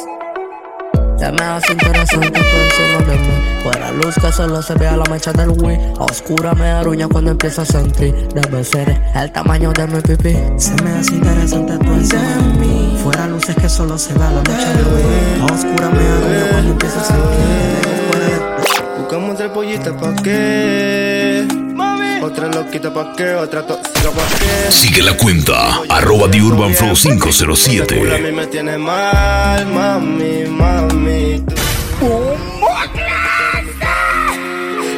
Ya 1.18 1.32
me 1.32 1.42
hace 1.42 1.72
interesante 1.72 2.28
encima 2.28 2.98
de 3.08 3.18
mí. 3.18 3.62
Fuera 3.64 3.90
luz 3.90 4.14
que 4.14 4.30
solo 4.30 4.62
se 4.62 4.74
vea 4.74 4.96
la 4.96 5.02
mancha 5.10 5.32
del 5.32 5.50
Wii. 5.60 5.76
Oscura 5.98 6.54
me 6.54 6.68
aruña 6.68 7.08
cuando 7.08 7.32
empiezo 7.32 7.62
a 7.62 7.64
sentir. 7.64 8.28
Debe 8.28 8.62
ser 8.62 8.96
el 9.16 9.32
tamaño 9.32 9.72
de 9.72 9.86
mi 9.88 10.00
pipí. 10.02 10.36
Se 10.56 10.80
me 10.84 10.90
hace 10.92 11.14
interesante 11.16 11.72
encima 11.72 12.22
de 12.22 12.58
mí. 12.60 12.96
Fuera 13.02 13.26
luces 13.26 13.56
que 13.56 13.68
solo 13.68 13.98
se 13.98 14.14
vea 14.14 14.30
la 14.30 14.42
mancha 14.48 14.72
del 14.72 14.86
Wii. 14.86 15.52
Oscura 15.52 15.90
me 15.90 16.04
aruña 16.06 16.50
cuando 16.52 16.70
empiezo 16.70 17.00
a 17.00 17.04
sentir. 17.04 17.78
Buscamos 18.98 19.36
tres 19.36 19.50
pollitas 19.50 19.94
pa' 19.94 20.14
qué. 20.22 21.17
Otra 22.22 22.48
loquita 22.48 22.92
pa' 22.92 23.12
qué, 23.16 23.34
otra 23.34 23.64
tóxica 23.66 24.10
pa' 24.10 24.38
qué. 24.38 24.72
Sigue 24.72 25.02
la 25.02 25.16
cuenta, 25.16 25.80
arroba 25.88 26.28
The 26.30 26.42
Urban 26.42 26.74
Flow 26.74 26.94
507. 26.94 28.14
A 28.14 28.18
mí 28.18 28.32
me 28.32 28.46
tiene 28.48 28.76
mal, 28.76 29.66
mami, 29.66 30.44
mami. 30.48 31.44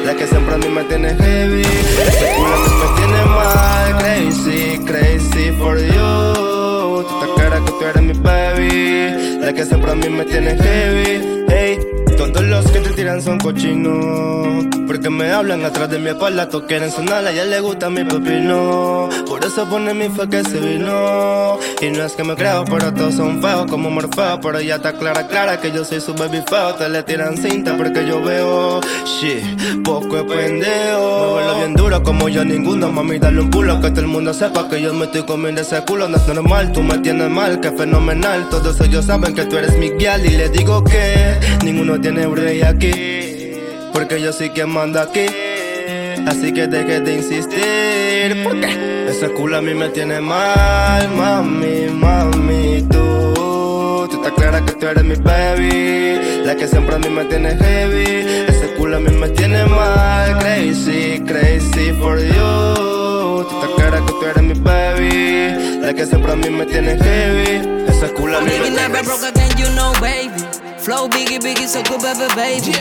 La 0.04 0.14
que 0.16 0.26
siempre 0.26 0.54
a 0.54 0.58
mí 0.58 0.68
me 0.68 0.82
tiene 0.84 1.14
heavy. 1.14 1.62
Ese 1.62 2.32
culo 2.36 2.54
a 2.54 2.58
mí 2.58 2.74
me 2.80 2.86
tiene 2.96 3.24
mal, 3.26 3.98
crazy, 3.98 4.78
crazy 4.86 5.52
for 5.58 5.78
you. 5.78 7.04
Tú 7.04 7.20
te 7.20 7.42
cara 7.42 7.60
que 7.64 7.70
tú 7.70 7.84
eres 7.84 8.02
mi 8.02 8.12
baby. 8.14 9.38
La 9.40 9.52
que 9.52 9.64
siempre 9.66 9.92
a 9.92 9.94
mí 9.94 10.08
me 10.08 10.24
tiene 10.24 10.56
heavy. 10.56 11.44
Hey, 11.48 11.78
todos 12.28 12.46
los 12.46 12.70
que 12.70 12.80
te 12.80 12.90
tiran 12.90 13.22
son 13.22 13.38
cochinos. 13.38 14.66
Porque 14.86 15.08
me 15.08 15.30
hablan 15.30 15.64
atrás 15.64 15.88
de 15.88 15.98
mi 15.98 16.08
espalda, 16.08 16.48
todos 16.48 16.64
quieren 16.64 16.90
sonar, 16.90 17.24
a 17.24 17.30
ella 17.30 17.44
le 17.44 17.60
gusta 17.60 17.88
mi 17.90 18.02
pepino. 18.04 19.08
Por 19.26 19.44
eso 19.44 19.64
pone 19.68 19.94
mi 19.94 20.08
fe 20.08 20.28
que 20.28 20.42
se 20.42 20.58
vino. 20.58 21.58
Y 21.80 21.90
no 21.90 22.04
es 22.04 22.12
que 22.12 22.24
me 22.24 22.34
creo, 22.34 22.64
pero 22.64 22.92
todos 22.92 23.14
son 23.14 23.40
feos 23.40 23.70
como 23.70 23.88
Morfeo. 23.90 24.40
Pero 24.40 24.60
ya 24.60 24.76
está 24.76 24.92
clara, 24.94 25.28
clara 25.28 25.60
que 25.60 25.70
yo 25.70 25.84
soy 25.84 26.00
su 26.00 26.12
baby 26.14 26.42
feo. 26.48 26.74
Te 26.74 26.88
le 26.88 27.04
tiran 27.04 27.36
cinta 27.36 27.76
porque 27.76 28.04
yo 28.04 28.20
veo, 28.20 28.80
shit, 29.04 29.82
poco 29.84 30.18
es 30.18 30.24
pendejo. 30.24 31.20
Me 31.20 31.32
vuelvo 31.32 31.54
bien 31.58 31.74
duro 31.74 32.02
como 32.02 32.28
yo 32.28 32.44
ninguno, 32.44 32.90
mami, 32.90 33.20
dale 33.20 33.40
un 33.40 33.50
pulo. 33.50 33.80
Que 33.80 33.90
todo 33.90 34.00
el 34.00 34.08
mundo 34.08 34.34
sepa 34.34 34.68
que 34.68 34.82
yo 34.82 34.92
me 34.92 35.04
estoy 35.04 35.22
comiendo 35.22 35.60
ese 35.60 35.82
culo. 35.84 36.08
No 36.08 36.16
es 36.16 36.26
normal, 36.26 36.72
tú 36.72 36.82
me 36.82 36.98
tienes 36.98 37.30
mal, 37.30 37.60
que 37.60 37.70
fenomenal. 37.70 38.48
Todos 38.50 38.80
ellos 38.80 39.04
saben 39.04 39.34
que 39.34 39.44
tú 39.44 39.56
eres 39.56 39.78
mi 39.78 39.90
guial 39.90 40.26
y 40.26 40.30
les 40.30 40.52
digo 40.52 40.82
que 40.82 41.38
ninguno 41.64 42.00
tiene 42.00 42.09
aquí. 42.66 43.52
Porque 43.92 44.20
yo 44.20 44.32
soy 44.32 44.50
quien 44.50 44.70
manda 44.70 45.02
aquí. 45.02 45.26
Así 46.26 46.52
que 46.52 46.66
deje 46.66 47.00
de 47.00 47.14
insistir. 47.14 48.42
Porque 48.44 49.06
ese 49.08 49.28
culo 49.30 49.58
a 49.58 49.62
mí 49.62 49.74
me 49.74 49.88
tiene 49.90 50.20
mal, 50.20 51.08
mami, 51.10 51.88
mami. 51.92 52.82
Tú, 52.90 54.08
tú 54.10 54.16
estás 54.16 54.32
clara 54.32 54.64
que 54.64 54.72
tú 54.72 54.86
eres 54.86 55.04
mi 55.04 55.14
baby. 55.16 56.44
La 56.44 56.56
que 56.56 56.66
siempre 56.66 56.96
a 56.96 56.98
mí 56.98 57.08
me 57.08 57.24
tiene 57.24 57.56
heavy. 57.56 58.46
Ese 58.48 58.74
culo 58.76 58.96
a 58.96 59.00
mí 59.00 59.10
me 59.10 59.28
tiene 59.30 59.64
mal, 59.66 60.38
crazy, 60.38 61.22
crazy 61.26 61.92
for 62.00 62.18
you. 62.18 63.44
Tú 63.48 63.60
estás 63.60 63.70
clara 63.76 64.04
que 64.06 64.12
tú 64.12 64.24
eres 64.24 64.42
mi 64.42 64.54
baby. 64.54 65.80
La 65.80 65.94
que 65.94 66.06
siempre 66.06 66.32
a 66.32 66.36
mí 66.36 66.50
me 66.50 66.66
tiene 66.66 66.98
heavy. 66.98 67.84
Ese 67.88 68.12
culo 68.14 68.38
a 68.38 68.40
mí 68.40 68.50
me 68.50 68.70
tiene 68.70 68.88
broke 69.02 69.40
Flow 70.90 71.08
biggie, 71.08 71.38
biggie, 71.38 71.68
so 71.68 71.80
good, 71.84 72.02
baby, 72.02 72.26
baby. 72.34 72.72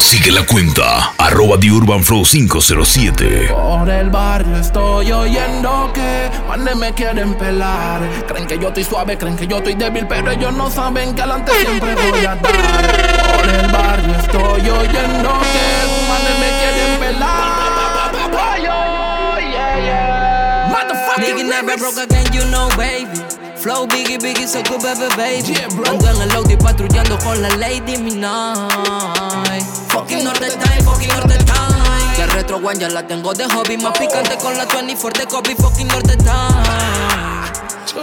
Sigue 0.00 0.32
la 0.32 0.44
cuenta, 0.44 1.12
arroba 1.18 1.56
The 1.60 1.70
Urban 1.70 2.02
Flow 2.02 2.24
507. 2.24 3.46
Por 3.46 3.88
el 3.88 4.10
barrio 4.10 4.56
estoy 4.56 5.12
oyendo 5.12 5.92
que 5.94 6.28
manes 6.48 6.74
me 6.74 6.92
quieren 6.94 7.34
pelar. 7.34 8.00
Creen 8.26 8.48
que 8.48 8.58
yo 8.58 8.66
estoy 8.66 8.82
suave, 8.82 9.16
creen 9.16 9.36
que 9.36 9.46
yo 9.46 9.58
estoy 9.58 9.74
débil, 9.74 10.08
pero 10.08 10.32
ellos 10.32 10.52
no 10.52 10.68
saben 10.68 11.14
que 11.14 11.22
adelante 11.22 11.52
siempre 11.60 11.94
voy 11.94 12.26
a 12.26 12.34
dar. 12.34 12.38
Por 12.40 13.48
el 13.54 13.70
barrio 13.70 14.16
estoy 14.16 14.68
oyendo 14.68 15.30
que 15.52 16.08
manes 16.08 16.38
me 16.40 16.50
quieren 16.58 16.98
pelar. 16.98 17.69
Nigga 21.30 21.48
never 21.48 21.76
broke 21.78 21.96
again, 21.96 22.26
you 22.32 22.44
know, 22.50 22.68
baby. 22.76 23.14
Flow 23.54 23.86
biggie, 23.86 24.18
biggie, 24.18 24.48
so 24.48 24.62
good, 24.64 24.82
baby, 24.82 25.06
baby. 25.14 25.54
Ando 25.86 26.08
en 26.10 26.22
el 26.22 26.32
Audi 26.32 26.56
patrullando 26.56 27.16
con 27.18 27.40
la 27.40 27.50
Lady 27.50 27.96
Midnight. 27.98 29.62
Fucking 29.90 30.24
Norte 30.24 30.50
Time, 30.50 30.82
fucking 30.82 31.08
Norte 31.08 31.38
Time. 31.44 32.16
Que 32.16 32.26
retro 32.26 32.56
one 32.56 32.80
ya 32.80 32.88
la 32.88 33.06
tengo 33.06 33.32
de 33.32 33.44
hobby. 33.44 33.76
Más 33.76 33.96
picante 33.96 34.36
con 34.38 34.58
la 34.58 34.64
24 34.64 35.20
de 35.20 35.28
Kobe. 35.28 35.54
Fucking 35.54 35.86
Norte 35.86 36.16
Time. 36.16 36.34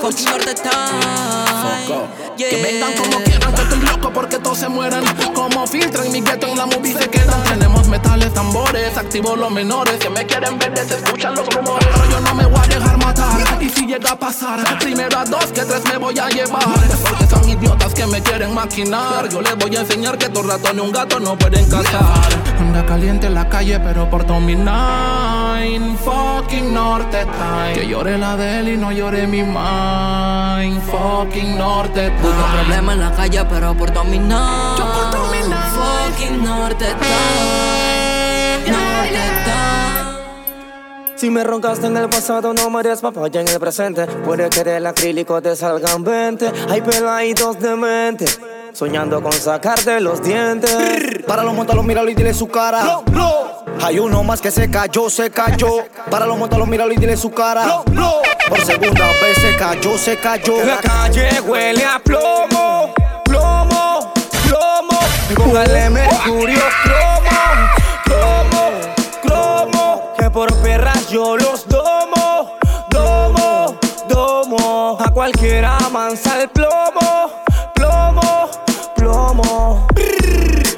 Fucking 0.02 0.26
Norte 0.26 0.54
Time. 0.54 2.08
Yeah. 2.38 2.50
Que 2.50 2.62
vengan 2.62 2.94
como 2.94 3.18
quieran, 3.24 3.54
que 3.54 3.62
estoy 3.62 3.80
loco 3.80 4.14
porque 4.14 4.40
todos 4.40 4.60
se 4.60 4.70
mueran. 4.70 5.04
Como 5.34 5.68
filtran 5.68 6.10
mi 6.14 6.22
gueto 6.22 6.48
en 6.48 6.58
la 6.58 6.66
movie 6.66 6.94
se 6.94 7.10
quedan. 7.10 7.44
Tenemos 7.44 7.90
metales, 7.90 8.34
tambores, 8.34 8.96
activo 8.96 9.36
los 9.36 9.52
menores. 9.52 9.98
Que 9.98 10.10
me 10.10 10.26
quieren 10.26 10.58
ver, 10.60 10.78
se 10.78 10.96
escuchan 10.96 11.36
los 11.36 11.46
rumores. 11.50 11.88
Pero 11.92 12.10
yo 12.10 12.20
no 12.22 12.34
me 12.34 12.46
voy 12.46 12.67
matar. 13.08 13.62
Y 13.62 13.70
si 13.70 13.86
llega 13.86 14.12
a 14.12 14.20
pasar, 14.20 14.80
primero 14.80 15.18
a 15.18 15.26
dos 15.26 15.46
que 15.48 15.62
tres 15.62 15.84
me 15.86 15.98
voy 15.98 16.18
a 16.20 16.30
llevar. 16.30 16.64
Porque 16.64 17.28
son 17.28 17.50
idiotas 17.50 17.94
que 17.94 18.06
me 18.08 18.22
quieren 18.22 18.54
maquinar. 18.54 19.30
Yo 19.30 19.42
les 19.42 19.58
voy 19.58 19.76
a 19.76 19.82
enseñar 19.82 20.18
que 20.18 20.30
dos 20.30 20.46
ratones 20.46 20.78
y 20.78 20.80
un 20.80 20.92
gato 20.92 21.20
no 21.20 21.38
pueden 21.38 21.70
cazar. 21.70 22.30
Anda 22.60 22.86
caliente 22.86 23.28
en 23.28 23.36
la 23.36 23.48
calle, 23.50 23.80
pero 23.80 24.10
por 24.10 24.24
todo 24.24 24.40
mi 24.40 24.56
nine. 24.56 25.98
Fucking 26.04 26.74
Norte 26.74 27.26
Time. 27.26 27.74
Que 27.74 27.88
llore 27.88 28.18
la 28.18 28.36
de 28.36 28.60
él 28.60 28.70
y 28.70 28.78
no 28.78 28.92
llore 28.92 29.28
mi 29.28 29.44
mind. 29.44 30.82
Fucking 30.92 31.58
Norte 31.58 32.10
Time. 32.10 32.22
Busco 32.22 32.46
problemas 32.54 32.96
en 32.96 33.02
la 33.02 33.12
calle, 33.12 33.46
pero 33.46 33.74
por 33.76 33.94
dominar. 33.94 34.78
Yo 34.78 34.86
por 34.92 35.12
dominar. 35.12 35.72
Fucking 35.72 36.44
Norte 36.44 36.86
Time. 36.86 38.72
Norte 38.72 39.24
Time. 39.46 39.57
Si 41.18 41.32
me 41.32 41.44
roncaste 41.44 41.88
en 41.88 41.98
el 41.98 42.08
pasado, 42.10 42.54
no 42.54 42.70
me 42.70 42.84
des 42.84 43.02
papaya 43.02 43.42
en 43.42 43.48
el 43.48 43.60
presente. 43.60 44.06
Puede 44.06 44.50
que 44.50 44.64
del 44.64 44.86
acrílico 44.86 45.42
te 45.42 45.56
salgan 45.56 46.04
20. 46.04 46.52
Hay 46.70 46.82
peladitos 46.82 47.60
de 47.60 47.76
mente. 47.76 48.26
Soñando 48.72 49.20
con 49.24 49.32
sacarte 49.34 50.00
los 50.00 50.22
dientes. 50.22 51.24
Para 51.26 51.42
los 51.42 51.56
montalos, 51.56 51.84
míralo 51.84 52.08
y 52.12 52.14
dile 52.14 52.36
su 52.36 52.48
cara. 52.48 53.02
Hay 53.84 53.98
uno 53.98 54.24
más 54.24 54.42
que 54.42 54.52
se 54.52 54.70
cayó, 54.70 55.10
se 55.10 55.32
cayó. 55.32 55.86
Para 56.12 56.28
los 56.28 56.38
montalos, 56.38 56.68
míralo 56.68 56.94
y 56.94 56.98
dile 56.98 57.18
su 57.18 57.32
cara. 57.32 57.82
Por 58.48 58.64
segunda 58.64 59.08
vez 59.20 59.38
se 59.42 59.56
cayó, 59.56 59.98
se 59.98 60.18
cayó. 60.18 60.64
La 60.64 60.78
calle 60.78 61.42
huele 61.42 61.84
a 61.84 61.98
plomo, 61.98 62.94
plomo, 63.26 64.14
plomo. 64.46 65.00
Póngale 65.36 65.90
mercurio, 65.90 66.60
cromo, 66.84 67.07
Por 70.34 70.54
perras 70.62 71.10
yo 71.10 71.38
los 71.38 71.68
domo, 71.68 72.58
domo, 72.90 73.76
domo. 74.10 74.98
A 75.00 75.10
cualquiera 75.12 75.78
mansa 75.90 76.42
el 76.42 76.50
plomo, 76.50 77.32
plomo, 77.74 78.50
plomo. 78.96 79.88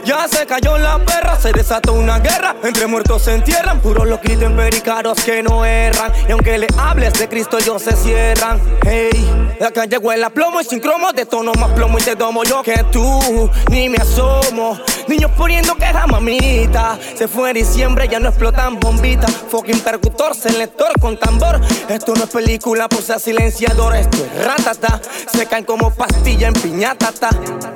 Ya 0.09 0.27
se 0.27 0.43
cayó 0.47 0.75
la 0.79 0.97
perra, 0.97 1.39
se 1.39 1.51
desató 1.51 1.93
una 1.93 2.17
guerra. 2.17 2.55
Entre 2.63 2.87
muertos 2.87 3.21
se 3.21 3.35
entierran, 3.35 3.79
puros 3.79 4.07
loquitos 4.07 4.41
empericados 4.41 5.23
que 5.23 5.43
no 5.43 5.63
erran. 5.63 6.11
Y 6.27 6.31
aunque 6.31 6.57
le 6.57 6.65
hables 6.79 7.13
de 7.13 7.29
Cristo, 7.29 7.59
ellos 7.59 7.83
se 7.83 7.95
cierran. 7.95 8.59
Hey, 8.83 9.55
la 9.59 9.69
calle 9.69 9.99
huele 9.99 10.25
a 10.25 10.31
plomo 10.31 10.61
y 10.61 10.63
sin 10.63 10.79
cromo. 10.79 11.13
De 11.13 11.27
tono 11.27 11.51
más 11.59 11.69
plomo 11.73 11.99
y 11.99 12.01
te 12.01 12.15
domo 12.15 12.43
yo 12.43 12.63
que 12.63 12.83
tú. 12.91 13.51
Ni 13.69 13.87
me 13.87 13.97
asomo. 13.97 14.79
Niños 15.07 15.29
poniendo 15.37 15.75
queja, 15.75 16.07
mamita. 16.07 16.97
Se 17.15 17.27
fue 17.27 17.51
en 17.51 17.57
diciembre, 17.57 18.07
ya 18.07 18.19
no 18.19 18.29
explotan 18.29 18.79
bombitas. 18.79 19.29
Fucking 19.29 19.81
percutor, 19.81 20.33
selector 20.33 20.91
con 20.99 21.19
tambor. 21.19 21.61
Esto 21.87 22.15
no 22.15 22.23
es 22.23 22.29
película, 22.31 22.89
puse 22.89 23.19
silenciador. 23.19 23.95
Esto 23.95 24.17
es 24.17 24.43
ratata. 24.43 24.99
Se 25.31 25.45
caen 25.45 25.65
como 25.65 25.93
pastilla 25.93 26.47
en 26.47 26.53
piñatata. 26.55 27.29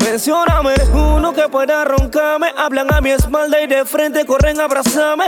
Mencióname 0.03 0.73
uno 0.93 1.31
que 1.33 1.47
pueda 1.47 1.83
Hablan 2.57 2.93
a 2.93 3.01
mi 3.01 3.11
espalda 3.11 3.59
y 3.61 3.67
de 3.67 3.83
frente 3.85 4.25
corren 4.25 4.59
a 4.61 4.65
abrazarme. 4.65 5.25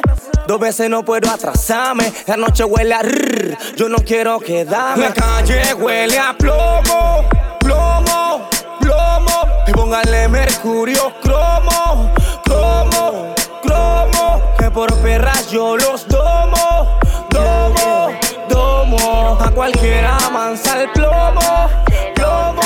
Dos 0.47 0.59
veces 0.59 0.89
no 0.89 1.03
puedo 1.03 1.29
atrasarme. 1.29 2.11
La 2.25 2.37
noche 2.37 2.63
huele 2.63 2.93
a 2.93 3.01
rrr, 3.01 3.57
yo 3.75 3.89
no 3.89 3.97
quiero 3.97 4.39
quedarme. 4.39 5.09
La 5.09 5.13
calle 5.13 5.73
huele 5.73 6.17
a 6.17 6.33
plomo, 6.37 7.27
plomo, 7.59 8.49
plomo. 8.79 9.47
Y 9.67 9.71
póngale 9.71 10.29
mercurio, 10.29 11.13
cromo, 11.21 12.13
cromo, 12.43 13.35
cromo. 13.61 14.55
Que 14.57 14.71
por 14.71 14.93
perras 15.01 15.51
yo 15.51 15.75
los 15.75 16.07
domo, 16.07 16.99
domo, 17.29 18.11
domo. 18.47 19.37
A 19.41 19.51
cualquiera 19.51 20.17
mansa 20.31 20.81
el 20.81 20.91
plomo, 20.91 21.69
plomo. 22.15 22.61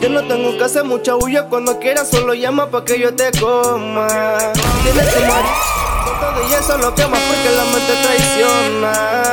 Yo 0.00 0.08
no 0.08 0.22
tengo 0.26 0.56
que 0.56 0.64
hacer 0.64 0.84
mucha 0.84 1.14
bulla 1.14 1.46
cuando 1.46 1.78
quieras, 1.78 2.08
solo 2.10 2.34
llama 2.34 2.70
pa' 2.70 2.84
que 2.84 2.98
yo 2.98 3.14
te 3.14 3.30
coma. 3.38 4.06
Tienes 4.82 5.14
que 5.14 5.20
morir. 5.20 5.50
Todo 6.20 6.48
y 6.48 6.52
eso 6.52 6.76
lo 6.78 6.94
quema 6.94 7.16
porque 7.16 7.50
la 7.56 7.64
mente 7.64 7.92
traiciona. 8.02 9.30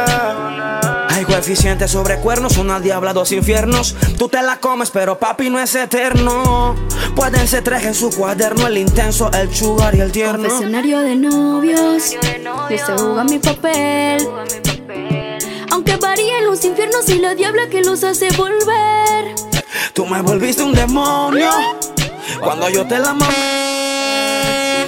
Hay 1.10 1.26
coeficientes 1.26 1.92
sobre 1.92 2.18
cuernos, 2.20 2.58
una 2.58 2.80
diabla, 2.80 3.12
dos 3.12 3.32
infiernos. 3.32 3.96
Tú 4.18 4.30
te 4.30 4.42
la 4.42 4.60
comes, 4.60 4.92
pero 4.92 5.18
papi 5.18 5.50
no 5.50 5.60
es 5.60 5.74
eterno. 5.76 6.76
Pueden 7.16 7.48
ser 7.48 7.64
tres 7.64 7.84
en 7.86 7.96
su 7.96 8.12
cuaderno, 8.12 8.68
el 8.68 8.78
intenso, 8.78 9.32
el 9.34 9.54
sugar 9.54 9.96
y 9.96 10.02
el 10.02 10.12
tierno. 10.12 10.48
Confesionario 10.48 11.00
de 11.00 11.16
novios, 11.16 12.12
yo 12.12 12.78
se 12.78 12.94
juega 12.98 13.24
mi 13.24 13.40
papel. 13.40 14.28
Aunque 15.78 15.96
varíen 15.98 16.44
los 16.48 16.66
infiernos 16.66 17.08
y 17.08 17.20
la 17.20 17.36
diabla 17.36 17.70
que 17.70 17.84
los 17.84 18.04
hace 18.04 18.30
volver. 18.32 19.36
Tú 19.94 20.08
me 20.08 20.24
volviste 20.24 20.64
un 20.64 20.74
demonio 20.74 21.52
cuando 22.42 22.68
yo 22.68 22.84
te 22.88 22.98
la 22.98 23.14
mamé. 23.14 24.88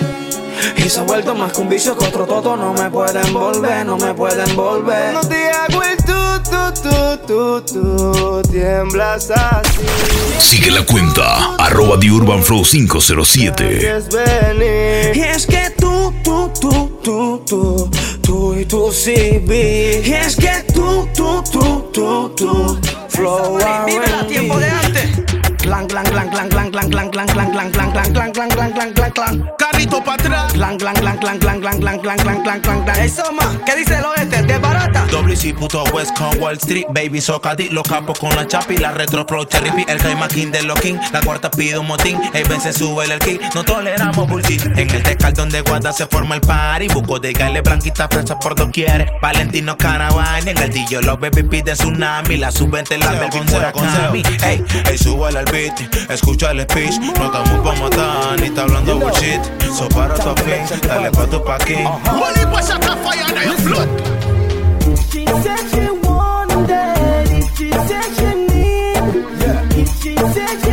Y 0.77 0.89
se 0.89 1.00
ha 1.00 1.03
vuelto 1.03 1.36
más 1.36 1.53
que 1.53 1.62
un 1.62 1.69
vicio 1.69 1.96
que 1.96 2.05
otro 2.05 2.25
toto. 2.25 2.58
No 2.58 2.74
me 2.74 2.89
pueden 2.89 3.31
volver, 3.31 3.86
no 3.86 3.98
me 3.98 4.15
pueden 4.15 4.55
volver. 4.55 5.13
No 5.13 5.22
te 5.22 5.51
hago 5.51 5.84
el 5.84 5.99
tiemblas 8.51 9.31
así. 9.31 9.79
Sigue 10.39 10.71
la 10.71 10.83
cuenta, 10.83 11.55
arroba 11.55 12.00
The 12.00 12.12
Urban 12.12 12.43
Flow 12.43 12.63
507. 12.63 13.98
Es 13.98 14.09
venir. 14.09 15.15
Y 15.15 15.21
es 15.21 15.45
que 15.45 15.69
tú, 15.77 16.13
tú, 16.24 16.51
tú, 16.59 17.00
tú, 17.03 17.43
tú, 17.45 17.91
tú 18.21 18.55
y 18.55 18.65
tú 18.65 18.91
sí 18.91 19.39
vi. 19.43 20.01
Y 20.07 20.13
es 20.13 20.36
que 20.36 20.63
tú, 20.74 21.07
tú, 21.15 21.43
tú, 21.51 21.89
tú, 21.93 22.33
tú, 22.36 22.79
flow 23.09 23.57
Vive 23.86 24.07
tiempo 24.27 24.57
de 24.59 24.69
antes. 24.69 24.78
Clan, 25.69 25.85
clan, 25.85 26.03
clan, 26.03 26.29
clan, 26.29 26.49
clan, 26.49 26.71
clan, 26.71 26.89
clan, 26.89 27.09
clan, 27.11 27.27
clan, 27.27 27.51
clan, 27.51 27.71
clan, 27.71 27.91
clan, 27.91 27.91
clan, 27.91 28.31
clan, 28.31 28.49
clan, 28.49 28.71
clan, 28.71 28.93
clan, 28.93 29.11
clan. 29.11 29.51
Carrito 29.59 30.03
para 30.03 30.23
atrás. 30.23 30.53
Clan, 30.53 30.77
clan, 30.79 30.95
clan, 30.95 31.17
clan, 31.19 31.39
clan, 31.39 31.61
clan, 31.61 31.79
clan, 31.79 31.99
clan, 31.99 32.19
clan, 32.19 32.41
clan, 32.41 32.61
clan, 32.61 32.83
clan. 32.85 32.99
Eso 32.99 33.31
más. 33.33 33.55
¿Qué 33.67 33.75
dice 33.75 33.99
el 33.99 34.05
oeste? 34.05 34.41
¿De 34.41 34.57
barata? 34.57 35.05
WC 35.11 35.53
puto 35.53 35.83
West 35.93 36.17
con 36.17 36.35
Wall 36.41 36.55
Street, 36.55 36.85
baby 36.89 37.21
socadi, 37.21 37.69
los 37.69 37.83
capos 37.83 38.17
con 38.17 38.35
la 38.35 38.47
chapi, 38.47 38.77
la 38.77 38.91
retro 38.91 39.25
pro 39.25 39.43
cherry 39.45 39.69
el 39.88 39.97
Caima 39.99 40.27
King 40.27 40.51
de 40.51 40.63
los 40.63 40.79
King, 40.79 40.95
la 41.11 41.21
cuarta 41.21 41.49
pide 41.51 41.77
un 41.77 41.88
motín, 41.88 42.19
el 42.33 42.47
Ben 42.47 42.61
se 42.61 42.73
sube 42.73 43.05
el 43.05 43.19
kick, 43.19 43.41
no 43.55 43.63
toleramos 43.63 44.27
bullshit. 44.27 44.65
En 44.65 44.89
el 44.89 45.03
tecal 45.03 45.33
donde 45.33 45.61
guarda 45.61 45.91
se 45.93 46.05
forma 46.07 46.35
el 46.35 46.41
party, 46.41 46.88
buco 46.89 47.19
de 47.19 47.33
gale 47.33 47.61
blanquita 47.61 48.07
fresa 48.07 48.39
por 48.39 48.55
doquier, 48.55 49.11
Valentino 49.21 49.77
Caravana, 49.77 50.51
en 50.51 50.57
el 50.57 50.71
DJ 50.71 51.01
los 51.01 51.19
baby 51.19 51.43
piden 51.43 51.75
tsunami, 51.75 52.38
la 52.38 52.51
sub-20 52.51 52.97
la 52.97 53.11
Melvin 53.11 53.45
Murakami, 53.45 54.23
ey, 54.43 54.63
ey, 54.89 54.97
súbele 54.97 55.39
al 55.39 55.45
beat, 55.60 56.10
escucha 56.10 56.51
el 56.51 56.62
speech, 56.62 57.00
no 57.00 57.25
estamos 57.25 57.60
pa' 57.63 57.75
matar, 57.75 58.39
ni 58.39 58.48
está 58.48 58.62
hablando 58.63 59.00
bullshit, 59.00 59.42
so 59.78 59.88
para 59.89 60.13
tu 60.13 60.36
fin, 60.44 60.63
dale 60.88 61.12
pa' 61.12 61.25
tu 61.28 61.44
paquín. 61.44 61.86
Holy 61.86 62.46
was 62.46 62.70
a 62.70 62.80
fire 62.80 63.34
now 63.34 63.44
you 63.44 63.58
flood. 63.66 63.89
She 65.12 65.25
said 65.44 65.63
she 65.72 65.86
wanted 66.06 66.70
it, 66.70 67.44
she 67.58 67.70
said 67.72 68.10
she 68.18 68.30
need 68.51 69.04
If 69.82 69.89
she 70.01 70.13
said 70.36 70.56
she 70.63 70.68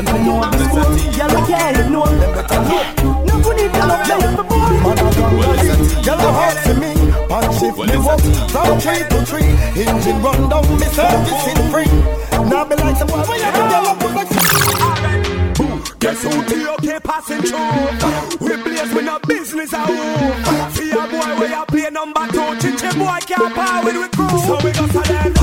Them 0.00 0.16
fi 0.16 0.24
know 0.24 0.40
the 0.40 0.64
score, 0.64 0.96
y'all 1.12 1.46
can't 1.46 1.76
ignore. 1.76 2.08
Them 2.08 2.32
better 2.32 2.60
know. 2.64 2.80
No 3.20 3.36
good 3.44 3.60
if 3.60 3.74
y'all 3.76 3.92
up 3.92 4.00
there, 4.08 4.32
boy. 4.48 4.72
Man, 4.80 4.96
I 4.96 5.12
come 5.12 5.36
right, 5.36 5.60
y'all 6.06 6.24
a 6.24 6.32
hot 6.40 6.56
to 6.64 6.72
me. 6.80 6.90
Punch 7.28 7.52
shift 7.60 7.76
me 7.76 7.84
up 8.08 8.16
from 8.48 8.80
tree 8.80 9.04
to 9.04 9.18
tree. 9.28 9.52
Engine 9.76 10.22
run 10.24 10.48
down, 10.48 10.64
me 10.80 10.88
servicing 10.96 11.60
free. 11.68 11.92
Now 12.48 12.64
be 12.64 12.76
like 12.76 12.96
some 12.96 13.08
boy, 13.08 13.28
when 13.28 13.44
you 13.44 13.52
come 13.52 13.92
up 13.92 14.00
with. 14.00 14.24
Guess 16.00 16.22
who 16.24 16.32
the 16.48 16.72
okay 16.80 16.98
passing 17.04 17.42
through? 17.44 18.40
We 18.40 18.56
blaze 18.62 18.94
with 18.94 19.04
no 19.04 19.18
business 19.28 19.74
at 19.74 19.84
home. 19.84 20.72
See 20.72 20.92
a 20.92 21.04
boy 21.12 21.30
where 21.36 21.50
you 21.50 21.64
play 21.68 21.90
number 21.90 22.26
two. 22.32 22.56
Chichi 22.56 22.88
boy 22.96 23.20
can't 23.28 23.54
power 23.54 23.84
with 23.84 23.96
we 24.00 24.08
crew. 24.16 24.40
So 24.48 24.56
we 24.64 24.72
go 24.72 24.86
to 24.86 25.00
them. 25.12 25.39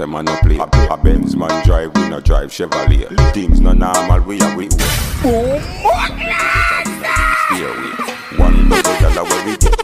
Say 0.00 0.06
man 0.06 0.24
no 0.24 0.36
play. 0.40 0.58
A 0.58 0.96
Benz 0.96 1.36
man 1.36 1.64
drive, 1.66 1.94
we 1.94 2.08
no 2.08 2.20
drive 2.20 2.50
Chevrolet 2.50 3.06
Things 3.34 3.60
no 3.60 3.72
normal, 3.72 4.20
we 4.22 4.40
are 4.40 4.56
we 4.56 4.68
Boom! 5.22 5.60
One 8.38 8.68
double 8.68 9.00
dollar 9.00 9.24
where 9.28 9.44
we 9.44 9.56
get 9.58 9.74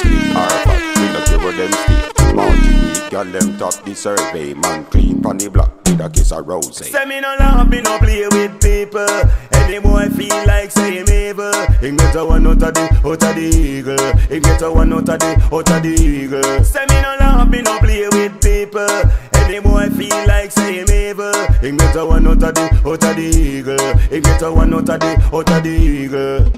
Slim 0.00 0.36
or 0.36 0.48
fat, 0.64 0.82
we 0.96 1.06
no 1.12 1.20
care 1.26 1.38
where 1.38 1.52
them 1.52 1.72
stay. 1.72 2.34
Mountain 2.34 3.02
weed, 3.02 3.10
girl 3.10 3.24
them 3.24 3.58
top 3.58 3.74
the 3.84 3.94
survey 3.94 4.54
Man 4.54 4.84
clean 4.86 5.20
pon 5.20 5.36
the 5.36 5.50
block 5.50 5.70
with 5.84 6.00
a 6.00 6.08
kiss 6.08 6.32
of 6.32 6.46
rose. 6.46 6.76
Say 6.76 7.04
me 7.04 7.20
no 7.20 7.36
love, 7.38 7.68
me 7.68 7.82
no 7.82 7.98
play 7.98 8.26
with 8.28 8.60
people. 8.60 9.59
Any 9.70 9.78
boy 9.78 10.08
feel 10.08 10.46
like 10.48 10.72
say 10.72 10.96
him 10.96 11.08
evil. 11.08 11.52
He 11.78 11.92
get 11.92 12.16
a 12.16 12.26
one 12.26 12.44
out 12.44 12.60
of 12.60 12.74
the, 12.74 13.02
out 13.06 13.22
of 13.22 13.34
the 13.36 13.40
eagle. 13.40 14.16
He 14.28 14.40
get 14.40 14.62
a 14.62 14.72
one 14.72 14.92
out 14.92 15.08
of 15.08 15.18
the, 15.20 15.48
out 15.54 15.70
of 15.70 15.82
the 15.84 15.88
eagle. 15.90 16.64
Say 16.64 16.84
me 16.86 17.00
no 17.00 17.16
love, 17.20 17.48
me 17.48 17.62
no 17.62 17.78
play 17.78 18.08
with 18.08 18.42
people. 18.42 18.88
Any 19.32 19.60
boy 19.60 19.88
feel 19.90 20.26
like 20.26 20.50
say 20.50 20.80
him 20.80 20.90
evil. 20.90 21.32
He 21.60 21.70
get 21.70 21.94
a 21.94 22.04
one 22.04 22.26
out 22.26 22.42
of 22.42 22.52
the, 22.52 22.82
out 22.84 23.04
of 23.04 23.14
the 23.14 23.22
eagle. 23.22 23.96
He 24.10 24.20
get 24.20 24.42
a 24.42 24.52
one 24.52 24.74
out 24.74 24.88
of 24.88 24.98
the, 24.98 25.30
out 25.32 25.50
of 25.52 25.62
the 25.62 25.70
eagle. 25.70 26.50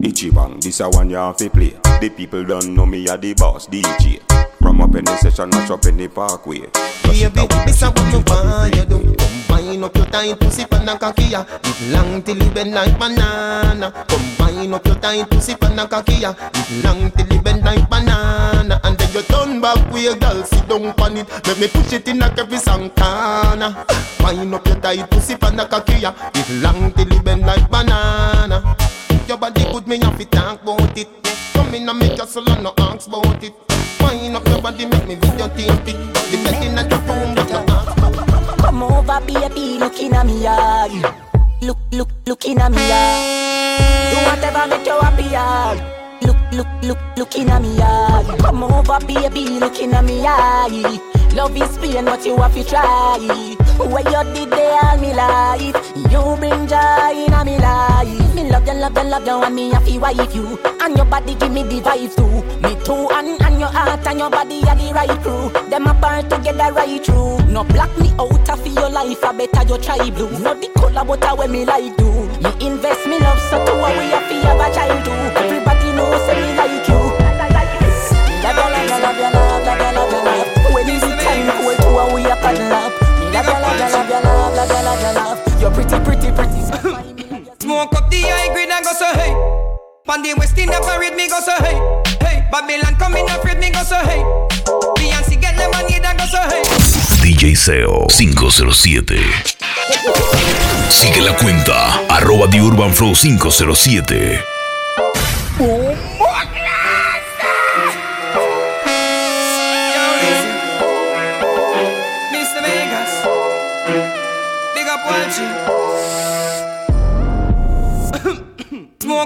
Ichiban, 0.00 0.62
this 0.62 0.80
a 0.80 0.88
one 0.88 1.10
you 1.10 1.16
have 1.16 1.36
to 1.36 1.50
play 1.50 1.76
The 2.00 2.08
people 2.08 2.42
don't 2.42 2.74
know 2.74 2.86
me 2.86 3.06
a 3.06 3.18
the 3.18 3.34
boss 3.34 3.66
DJ 3.66 4.18
From 4.58 4.80
up 4.80 4.94
in 4.94 5.04
the 5.04 5.14
session, 5.18 5.50
mash 5.50 5.70
up 5.70 5.84
in 5.84 5.98
the 5.98 6.08
parkway 6.08 6.60
Baby, 7.04 7.46
this 7.66 7.82
a 7.82 7.90
what 7.90 8.10
me 8.10 8.22
want 8.26 8.76
you 8.76 8.84
do 8.86 9.09
Combine 9.70 9.84
up 9.84 9.96
your 9.96 10.06
tight 10.06 10.40
pussy 10.40 10.64
pan 10.64 10.88
and 10.88 10.98
kakia 10.98 11.46
It 11.62 11.92
long 11.92 12.22
till 12.24 12.42
it 12.42 12.52
bend 12.52 12.74
like 12.74 12.98
banana 12.98 13.92
Combine 14.08 14.74
up 14.74 14.84
your 14.84 14.96
tight 14.96 15.30
pussy 15.30 15.54
pan 15.54 15.78
and 15.78 15.88
kakia 15.88 16.34
It 16.54 16.84
long 16.84 17.08
till 17.12 17.32
it 17.32 17.44
bend 17.44 17.64
like 17.64 17.88
banana 17.88 18.80
And 18.82 18.98
then 18.98 19.12
you 19.12 19.22
turn 19.22 19.60
back 19.60 19.78
way, 19.92 20.12
girl, 20.18 20.42
sit 20.42 20.68
down 20.68 20.92
on 20.98 21.16
it. 21.18 21.46
Let 21.46 21.60
me 21.60 21.68
push 21.68 21.92
it 21.92 22.08
in 22.08 22.20
a 22.20 22.34
every 22.36 22.58
Santana. 22.58 23.86
Wind 24.18 24.54
up 24.54 24.66
your 24.66 24.80
tight 24.80 25.08
pussy 25.08 25.36
pan 25.36 25.60
a 25.60 25.68
cocky 25.68 26.00
ya. 26.00 26.14
It 26.34 26.62
long 26.62 26.90
till 26.92 27.12
it 27.12 27.24
bend 27.24 27.42
like 27.46 27.70
banana. 27.70 28.76
Your 29.30 29.38
body 29.38 29.62
good, 29.70 29.86
me 29.86 29.96
have 30.00 30.18
to 30.18 30.24
talk 30.24 30.60
about 30.60 30.98
it. 30.98 31.06
Come 31.52 31.72
in 31.72 31.88
and 31.88 31.96
make 32.00 32.16
castle 32.16 32.42
and 32.50 32.64
no 32.64 32.74
ask 32.78 33.06
about 33.06 33.40
it. 33.44 33.54
Wind 34.00 34.34
up 34.34 34.44
your 34.48 34.60
body, 34.60 34.86
make 34.86 35.06
me 35.06 35.14
videotape 35.14 35.86
it. 35.86 35.96
The 36.32 36.42
bed 36.42 36.64
in 36.64 36.90
your 36.90 36.98
room, 37.06 37.36
but 37.36 37.48
no 37.48 37.64
ask 37.68 38.60
Come 38.60 38.82
over, 38.82 39.20
baby, 39.20 39.78
looking 39.78 40.14
at 40.14 40.26
me 40.26 40.48
eye. 40.48 41.14
Look, 41.62 41.78
look, 41.92 42.08
looking 42.26 42.58
at 42.58 42.72
me 42.72 42.78
eye. 42.80 44.10
Do 44.10 44.30
whatever 44.30 44.66
make 44.66 44.84
you 44.84 44.98
happy 44.98 45.36
eye. 45.36 45.99
Look, 46.22 46.36
look, 46.52 46.68
look, 46.82 46.98
looking 47.16 47.48
at 47.50 47.62
me 47.62 47.78
eye. 47.80 48.36
Come 48.40 48.64
over, 48.64 48.98
baby, 49.06 49.58
looking 49.58 49.92
at 49.92 50.04
me 50.04 50.24
eye. 50.26 51.00
Love 51.34 51.56
is 51.56 51.78
pain, 51.78 52.04
what 52.04 52.26
you 52.26 52.36
have 52.36 52.54
to 52.54 52.64
try. 52.64 53.18
Where 53.78 54.02
you 54.02 54.34
did 54.34 54.50
they 54.50 54.78
all 54.82 54.98
me 54.98 55.14
life. 55.14 55.76
You 55.96 56.36
bring 56.36 56.66
joy 56.66 57.24
in 57.24 57.46
me 57.46 57.56
life. 57.58 58.34
Me 58.34 58.50
love 58.50 58.66
you, 58.66 58.74
love 58.74 58.96
you, 58.96 59.04
love 59.04 59.26
you, 59.26 59.42
and 59.42 59.54
me 59.54 59.70
to 59.70 59.98
wife 59.98 60.34
you. 60.34 60.58
And 60.80 60.96
your 60.96 61.06
body 61.06 61.34
give 61.36 61.52
me 61.52 61.62
the 61.62 61.80
vibe 61.80 62.14
too. 62.16 62.60
Me 62.60 62.74
too, 62.84 63.08
and, 63.12 63.40
and 63.40 63.60
your 63.60 63.68
heart 63.68 64.06
and 64.06 64.18
your 64.18 64.30
body 64.30 64.62
are 64.68 64.76
the 64.76 64.92
right 64.92 65.22
crew. 65.22 65.50
Them 65.70 65.86
apart 65.86 66.28
together 66.28 66.72
right 66.74 67.04
through. 67.04 67.38
No 67.46 67.64
black 67.64 67.96
me 67.98 68.10
out 68.18 68.50
of 68.50 68.66
your 68.66 68.90
life, 68.90 69.24
I 69.24 69.32
better 69.32 69.68
you 69.68 69.78
try 69.78 70.10
blue. 70.10 70.30
No 70.40 70.54
the 70.54 70.68
color, 70.74 71.04
but 71.04 71.24
I 71.24 71.32
when 71.34 71.52
me 71.52 71.64
like 71.64 71.96
do. 71.96 72.10
Me 72.42 72.66
invest 72.66 73.06
me 73.06 73.18
love, 73.20 73.40
so 73.48 73.64
to 73.64 73.72
a 73.72 73.88
we 73.98 74.10
to 74.10 74.46
have 74.46 74.60
a 74.60 74.74
child 74.74 75.04
too. 75.04 75.59
Smoke 87.60 87.94
up 87.94 88.10
the 88.10 88.20
high 88.22 88.52
grade 88.52 88.70
and 88.70 88.84
go 88.84 88.92
so 88.92 89.06
hey. 89.14 89.32
The 90.22 90.34
West 90.36 90.58
Indian 90.58 90.82
parade 90.82 91.14
me 91.14 91.28
go 91.28 91.40
so 91.40 91.52
hey. 91.62 91.78
Hey, 92.20 92.48
Babylon 92.50 92.96
coming 92.98 93.26
me. 93.26 93.40
DJ 97.22 97.54
SEO 97.56 98.06
507. 98.10 99.18
Sigue 100.90 101.22
la 101.22 101.32
cuenta, 101.36 102.00
arroba 102.08 102.46
The 102.48 102.58
Urban 102.60 102.92
Flow 102.92 103.14
507. 103.14 104.59
Smoke 105.60 105.76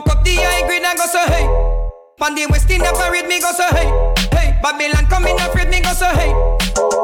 up 0.08 0.24
the 0.24 0.34
high 0.34 0.66
grade 0.66 0.82
and 0.82 0.98
go 0.98 1.06
so 1.06 1.20
hey. 1.30 1.46
Pan 2.18 2.34
the 2.34 2.46
West 2.50 2.68
Indian 2.68 2.94
parade 2.94 3.28
me 3.28 3.38
go 3.40 3.52
so 3.52 3.68
hey. 3.70 3.86
Hey, 4.32 4.58
Babylon 4.60 5.06
coming 5.06 5.38
afraid 5.38 5.68
me 5.68 5.80
go 5.82 5.92
so 5.92 6.06
hey. 6.06 6.32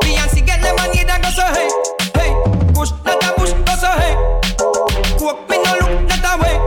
Beyonce 0.02 0.44
get 0.44 0.60
lemonade 0.60 1.08
and 1.08 1.22
go 1.22 1.30
so 1.30 1.46
hey. 1.54 1.70
Hey, 2.18 2.34
push 2.74 2.90
not 3.04 3.22
a 3.22 3.32
push 3.38 3.52
go 3.52 3.74
so 3.78 3.90
hey. 3.94 4.14
Coke 5.20 5.48
me 5.48 5.62
no 5.62 5.70
look 5.78 6.02
not 6.18 6.26
a 6.26 6.42
way. 6.42 6.58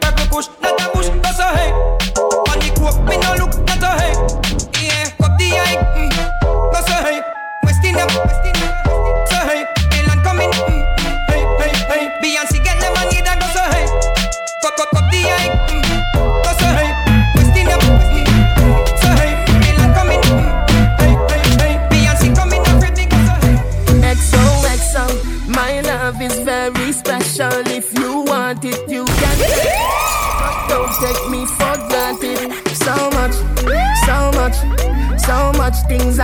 Purple 0.00 0.09
push 0.40 0.60
not 0.62 0.80
a 0.80 0.88
push 0.90 1.08
go 1.08 1.30
so 1.36 1.46
hey. 1.54 1.70
On 2.48 2.58
the 2.60 2.72
coke 2.76 3.00
me 3.04 3.16
no 3.20 3.30
look 3.40 3.52
not 3.66 3.84
a 3.84 3.90
hey. 4.00 4.12
Yeah, 4.80 5.24
up 5.24 5.36
the 5.38 5.48
high 5.52 5.76
mm, 5.96 6.12
go 6.72 6.80
so 6.80 6.96
hey. 7.04 7.20
West 7.64 7.84
Indian, 7.84 8.06
West 8.06 8.46
Indian, 8.46 8.69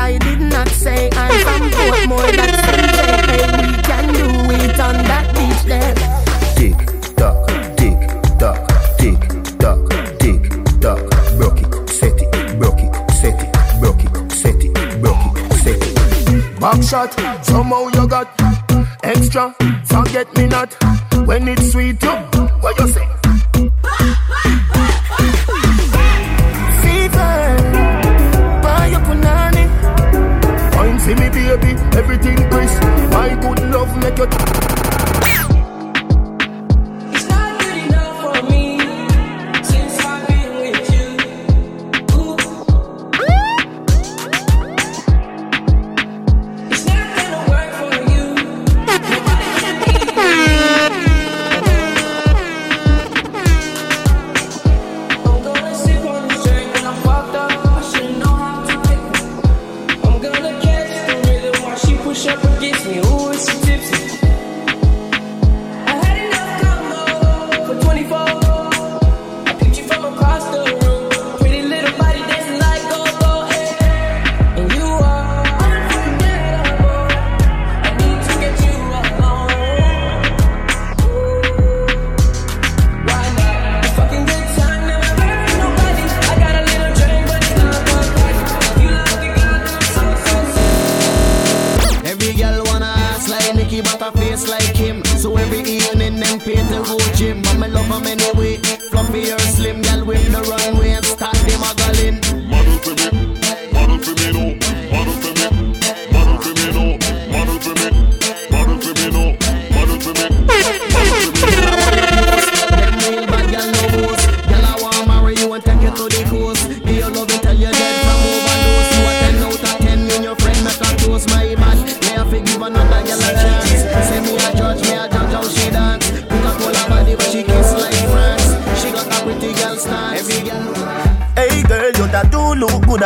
I 0.06 0.18
did 0.18 0.40
not 0.40 0.68
say. 0.68 1.10
I'm 1.14 1.34
from 1.42 1.68
Portmore, 1.72 2.36
that's 2.36 2.62
MJ. 2.70 2.98
Hey, 3.26 3.42
we 3.58 3.82
can 3.82 4.14
do 4.14 4.26
it 4.54 4.78
on 4.78 4.94
that 5.10 5.26
beach 5.34 5.62
there. 5.66 5.94
Tick 6.54 6.78
tock, 7.16 7.48
tick 7.76 7.98
tock, 8.38 8.62
tick 8.98 9.18
tock, 9.58 9.82
tick 10.20 10.42
tock. 10.80 11.02
Broke 11.36 11.60
it, 11.60 11.88
set 11.88 12.22
it, 12.22 12.56
broke 12.56 12.78
it, 12.78 12.94
set 13.10 13.42
it, 13.42 13.80
broke 13.80 14.04
it, 14.04 14.30
set 14.30 14.62
it, 14.62 15.02
broke 15.02 15.26
it, 15.26 15.52
set 15.54 15.82
it. 15.82 16.60
Back 16.60 16.80
shot, 16.84 17.12
somehow 17.44 17.88
you 17.88 18.06
got 18.06 18.30
extra. 19.02 19.56
Forget 19.86 20.32
me 20.36 20.46
not 20.46 20.72
when 21.26 21.48
it's 21.48 21.72
sweet. 21.72 22.00
You, 22.00 22.10
what 22.62 22.78
you 22.78 22.86
say? 22.86 23.08
Everything 31.96 32.36
crisp. 32.50 32.82
My 33.10 33.34
good 33.40 33.60
love 33.70 33.96
make 33.96 34.18
you. 34.18 34.75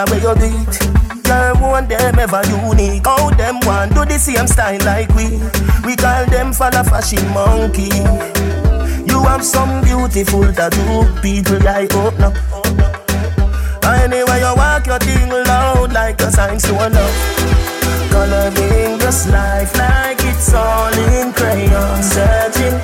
At 0.01 0.11
where 0.11 0.21
you 0.21 0.35
do 0.35 0.49
it. 0.49 1.25
Girl, 1.25 1.55
one 1.57 1.87
them 1.87 2.19
ever 2.19 2.43
unique. 2.49 3.07
How 3.07 3.31
them 3.31 3.61
want 3.67 3.95
do 3.95 4.05
the 4.05 4.19
same 4.19 4.47
style 4.47 4.81
like 4.85 5.11
we. 5.15 5.27
We 5.85 5.97
call 5.97 6.25
them 6.27 6.53
for 6.53 6.71
the 6.71 6.83
fashion 6.85 7.25
monkey. 7.37 7.93
You 9.11 9.23
have 9.29 9.45
some 9.45 9.83
beautiful 9.83 10.53
tattoo, 10.53 11.05
people 11.23 11.61
I 11.69 11.87
open 11.93 12.25
up. 12.25 12.35
Anyway, 13.85 14.41
you 14.41 14.55
walk 14.57 14.87
your 14.87 14.99
thing 14.99 15.31
loud 15.31 15.93
like 15.93 16.21
a 16.21 16.31
sign 16.31 16.59
to 16.59 16.73
a 16.73 16.89
love. 16.89 17.17
Coloring 18.11 18.99
this 18.99 19.29
life 19.29 19.77
like 19.77 20.19
it's 20.21 20.53
all 20.55 20.93
in 21.15 21.33
crayon. 21.33 22.03
Searching, 22.03 22.77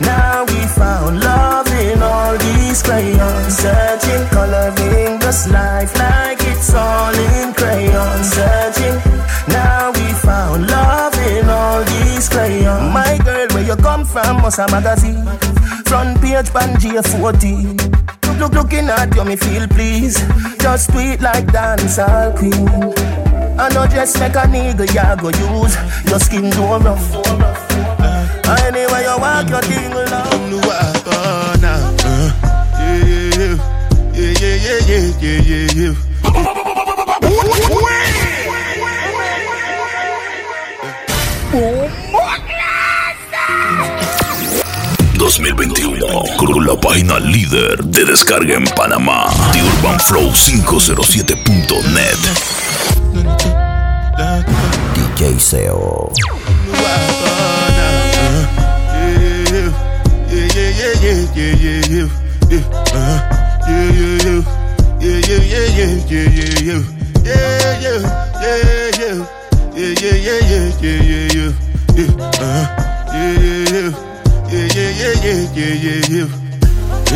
now 0.00 0.44
we 0.48 0.60
found 0.78 1.20
love 1.20 1.68
in 1.68 2.02
all 2.02 2.36
these 2.38 2.82
crayons. 2.82 3.56
Searching, 3.56 4.26
coloring 4.28 5.18
this 5.20 5.48
life 5.48 5.96
like 5.98 6.13
from 14.14 14.40
Musa 14.42 14.66
magazine. 14.70 15.26
Front 15.90 16.20
page 16.22 16.46
Banjia 16.54 17.02
40. 17.02 17.66
Look, 18.28 18.38
look, 18.38 18.52
looking 18.54 18.88
at 18.88 19.12
you, 19.14 19.24
me 19.24 19.34
feel 19.34 19.66
please. 19.66 20.16
Just 20.58 20.90
tweet 20.90 21.20
like 21.20 21.46
dancehall 21.46 22.36
queen. 22.38 22.68
I 23.58 23.68
know 23.74 23.86
just 23.88 24.18
make 24.20 24.36
a 24.36 24.46
nigga, 24.46 24.86
ya 24.94 25.16
go 25.16 25.28
use. 25.30 25.74
Your 26.08 26.20
skin 26.20 26.48
do 26.50 26.62
rough. 26.62 27.10
Uh, 28.46 28.56
anyway, 28.66 29.02
you 29.02 29.18
walk 29.18 29.48
your 29.50 29.62
thing 29.62 29.92
along. 29.92 30.50
You 30.50 30.58
walk. 30.58 30.94
Yeah, 32.76 33.04
yeah, 33.10 33.56
yeah, 34.14 34.54
yeah, 34.54 34.78
yeah, 34.86 35.10
yeah, 35.20 35.40
yeah, 35.42 35.92
yeah. 36.54 36.73
2021 45.24 46.06
con 46.36 46.66
la 46.66 46.78
página 46.78 47.18
líder 47.18 47.82
de 47.82 48.04
descarga 48.04 48.56
en 48.56 48.64
Panamá, 48.76 49.24
The 49.54 49.62
Urban 49.62 49.98
Flow 50.00 50.30
507.net. 50.30 52.18
DJ 55.16 55.40
Seo. 55.40 56.12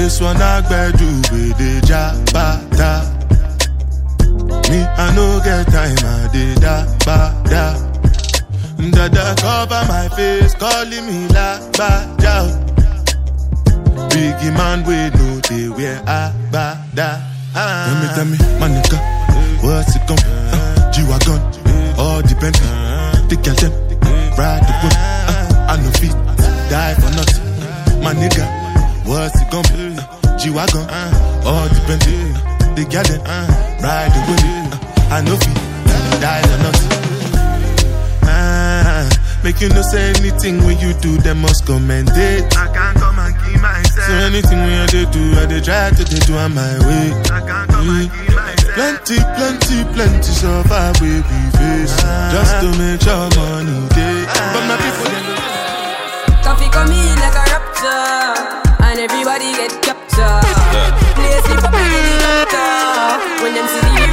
This 0.08 0.20
one 0.22 0.40
I 0.40 0.62
do 0.96 1.06
with 1.30 1.58
the 1.58 1.80
jabata. 1.84 3.04
Me, 4.70 4.80
I 4.80 5.14
no 5.14 5.38
get 5.44 5.66
time, 5.66 5.98
I 6.00 6.28
did 6.32 6.56
that, 6.58 6.88
ba, 7.04 7.36
da. 7.44 7.76
Dada 8.90 9.34
cover 9.36 9.84
my 9.88 10.08
face, 10.16 10.54
calling 10.54 11.04
me 11.04 11.28
la, 11.28 11.58
ba, 11.76 12.16
da. 12.16 12.48
Biggie 14.08 14.56
man, 14.56 14.84
we 14.84 14.96
know 15.18 15.40
they 15.40 15.68
wear 15.68 16.00
a, 16.06 16.32
ba, 16.50 16.82
da. 16.94 17.20
Ah. 17.54 17.84
Tell 17.84 18.24
me, 18.24 18.38
tell 18.38 18.48
me, 18.48 18.58
my 18.58 18.68
nigga, 18.68 18.98
what's 19.62 19.96
it 19.96 20.06
gon' 20.08 20.16
uh, 20.18 20.92
G-Wagon, 20.92 21.40
all 21.98 22.22
depend. 22.22 22.56
The 23.28 23.36
girl 23.36 23.54
them, 23.54 23.72
ride 24.38 24.64
the 24.64 24.72
whip. 24.80 24.94
Uh, 24.96 25.66
I 25.68 25.76
no 25.76 25.90
fit, 25.90 26.12
die 26.70 26.94
for 26.94 27.10
nothing. 27.14 27.47
My 28.08 28.14
nigga, 28.14 28.40
what's 29.04 29.36
it 29.36 29.50
gon' 29.52 29.68
be? 29.68 29.92
Uh, 29.92 30.38
G-Wagon, 30.38 30.80
uh, 30.88 31.44
all 31.44 31.68
depend. 31.68 32.00
The 32.72 32.88
girl 32.88 33.04
them, 33.04 33.20
uh, 33.20 33.44
ride 33.84 34.08
the 34.16 34.20
whip. 34.24 34.40
Uh, 34.72 35.12
I 35.12 35.20
no 35.20 35.36
fit, 35.36 35.52
die 36.16 36.40
for 36.40 36.56
nothing. 36.64 36.88
Ah, 38.24 39.04
make 39.44 39.60
you 39.60 39.68
no 39.68 39.82
say 39.82 40.08
anything 40.16 40.64
when 40.64 40.78
you 40.78 40.94
do, 41.04 41.18
them 41.18 41.42
must 41.42 41.66
commend 41.66 42.08
it. 42.16 42.56
I 42.56 42.72
can't 42.72 42.96
come 42.96 43.18
and 43.18 43.34
keep 43.44 43.60
myself. 43.60 44.06
So 44.08 44.12
anything 44.24 44.56
when 44.56 44.86
they 44.88 45.04
do, 45.12 45.36
I 45.36 45.44
they 45.44 45.60
try 45.60 45.90
to 45.90 46.02
they 46.02 46.20
do 46.24 46.32
on 46.38 46.54
my 46.54 46.80
way. 46.88 47.12
I 47.28 47.44
can't 47.44 47.68
come 47.68 47.90
and 47.92 48.08
keep 48.08 48.32
myself. 48.32 48.72
Plenty, 48.72 49.20
plenty, 49.36 49.84
plenty 49.92 50.32
so 50.32 50.62
far 50.64 50.96
we 51.04 51.20
be 51.28 51.40
face. 51.60 51.92
Just 52.32 52.56
to 52.64 52.72
make 52.80 53.04
sure 53.04 53.28
money 53.36 53.84
day. 53.92 54.24
But 54.56 54.64
my 54.64 54.80
people 54.80 55.12
they 55.12 55.28
Coffee 56.40 56.70
come 56.70 56.88
in 56.88 56.96
like 57.20 57.34
a 57.36 57.44
rapture, 57.44 57.44
and 57.44 57.47
everybody 59.10 59.52
get 59.52 59.72
captured. 59.82 60.44
Play 61.16 61.40
sleep 61.44 61.64
up 61.64 61.72
in 61.72 61.88
the 61.92 62.46
doctor 62.52 63.42
when 63.42 63.54
them 63.54 63.66
see 63.68 63.80
the 63.80 64.07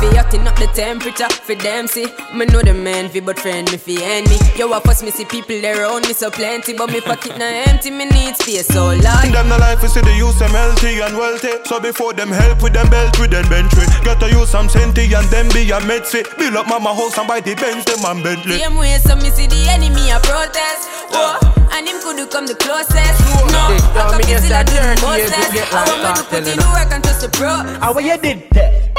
doctor. 0.00 0.08
Coffee 0.08 0.16
hotting 0.16 0.46
up 0.46 0.56
the 0.56 0.66
temperature 0.68 1.28
for 1.28 1.54
them 1.54 1.86
see. 1.86 2.06
Me 2.34 2.46
know 2.46 2.62
the 2.62 2.74
man 2.74 3.08
fi 3.08 3.20
but 3.20 3.38
friend 3.38 3.70
me 3.70 3.78
fi 3.78 4.02
end 4.02 4.28
me. 4.28 4.38
Yo, 4.56 4.72
I 4.72 4.80
first 4.80 5.02
me 5.02 5.10
see 5.10 5.24
people 5.24 5.56
around 5.64 6.06
me 6.06 6.14
so 6.14 6.30
plenty, 6.30 6.74
but 6.76 6.90
me 6.90 7.00
pocket 7.00 7.38
na 7.38 7.46
empty. 7.66 7.90
Me 7.90 8.04
need 8.06 8.36
space 8.36 8.66
so 8.66 8.86
large. 8.94 9.32
Them 9.32 9.48
the 9.48 9.58
life 9.58 9.82
is 9.84 9.92
see 9.92 10.00
the 10.00 10.12
use 10.14 10.38
them 10.38 10.50
healthy 10.50 11.00
and 11.00 11.16
wealthy. 11.16 11.50
So 11.64 11.80
before 11.80 12.12
them 12.12 12.28
help 12.30 12.62
with 12.62 12.72
them 12.72 12.88
belt 12.90 13.18
with 13.18 13.30
them 13.30 13.48
bench 13.48 13.72
Get 14.04 14.20
to 14.20 14.30
use 14.30 14.48
some 14.50 14.68
senti 14.68 15.12
and 15.14 15.26
them 15.28 15.48
be 15.50 15.70
a 15.70 15.80
med 15.80 16.06
fit. 16.06 16.26
Build 16.38 16.56
up 16.56 16.68
mama 16.68 16.94
house 16.94 17.18
and 17.18 17.28
buy 17.28 17.40
the 17.40 17.54
Benz 17.54 17.84
them 17.84 18.04
and 18.04 18.22
Bentley. 18.22 18.58
Same 18.58 18.76
way, 18.76 18.96
so 18.98 19.16
me 19.16 19.30
see 19.30 19.46
the 19.46 19.66
enemy 19.70 20.10
a 20.10 20.18
protest. 20.20 20.88
Whoa, 21.10 21.40
and 21.72 21.88
him 21.88 22.00
could 22.02 22.30
come 22.30 22.46
the 22.46 22.54
closest. 22.54 23.18
No, 23.50 23.72
Dick, 23.72 23.82
I 23.96 24.12
yo, 24.12 24.18
me 24.18 24.24
can 24.24 24.38
just 24.38 24.44
still 24.44 24.56
a 24.56 24.60
a 24.60 24.64
do 24.64 24.74
the 24.74 24.94
dirty 24.94 25.02
most. 25.02 25.34
to 25.34 25.52
get 25.52 25.72
I 25.72 25.84
like 25.84 25.88
want 25.88 26.02
me 26.02 26.08
to 26.08 26.22
cartel, 26.22 26.24
put 26.28 26.46
you 26.46 26.52
in 26.52 26.58
know. 26.58 26.62
the 26.62 26.72
work 26.76 26.92
and 26.92 27.02
trust 27.02 27.20
the 27.22 27.28
pro. 27.30 27.48
How 27.80 27.92
what 27.94 28.04
you 28.04 28.16
did 28.18 28.50
there? 28.52 28.97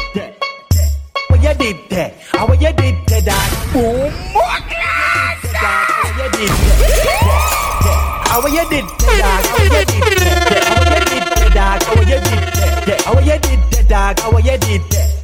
you 1.42 1.54
did 1.56 1.90
that? 1.90 2.14
How 2.32 2.52
you 2.54 2.74
did 2.74 3.08
that? 3.26 3.50
Boom! 3.74 4.12
How 8.26 8.48
you 8.48 8.64
did 8.70 8.86
that? 8.86 9.44
How 9.46 9.64
you 9.64 9.86
did 9.86 10.04
that? 10.60 10.64
How 10.68 10.86
you 10.86 11.00
did 11.10 11.24
that? 11.54 11.84
How 11.84 12.00
you 12.00 12.20
did 12.20 12.40
that? 12.88 13.02
How 13.02 13.20
you 13.20 13.40
did 13.40 13.88
that? 13.90 14.20
How 14.20 14.38
you 14.38 14.58
did 14.58 14.82
that? 14.92 15.20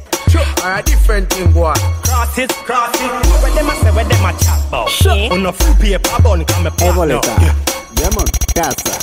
are 0.66 0.78
a 0.78 0.82
different 0.82 1.30
thing, 1.30 1.52
boy. 1.52 1.72
Cross 2.04 2.38
it, 2.38 2.50
cross 2.50 2.94
it. 2.94 3.10
Where 3.42 3.54
them 3.54 3.68
a 3.68 3.74
say, 3.76 3.92
where 3.92 4.04
them 4.04 4.24
a 4.24 4.32
chat 4.38 4.68
about? 4.68 4.88
Shit. 4.88 5.32
On 5.32 5.46
a 5.46 5.52
full 5.52 5.74
paper 5.74 6.22
bun, 6.22 6.44
come 6.44 6.66
a 6.66 6.70
partner. 6.70 7.20
Yeah, 7.24 8.10
man. 8.16 8.26
Casa. 8.54 8.94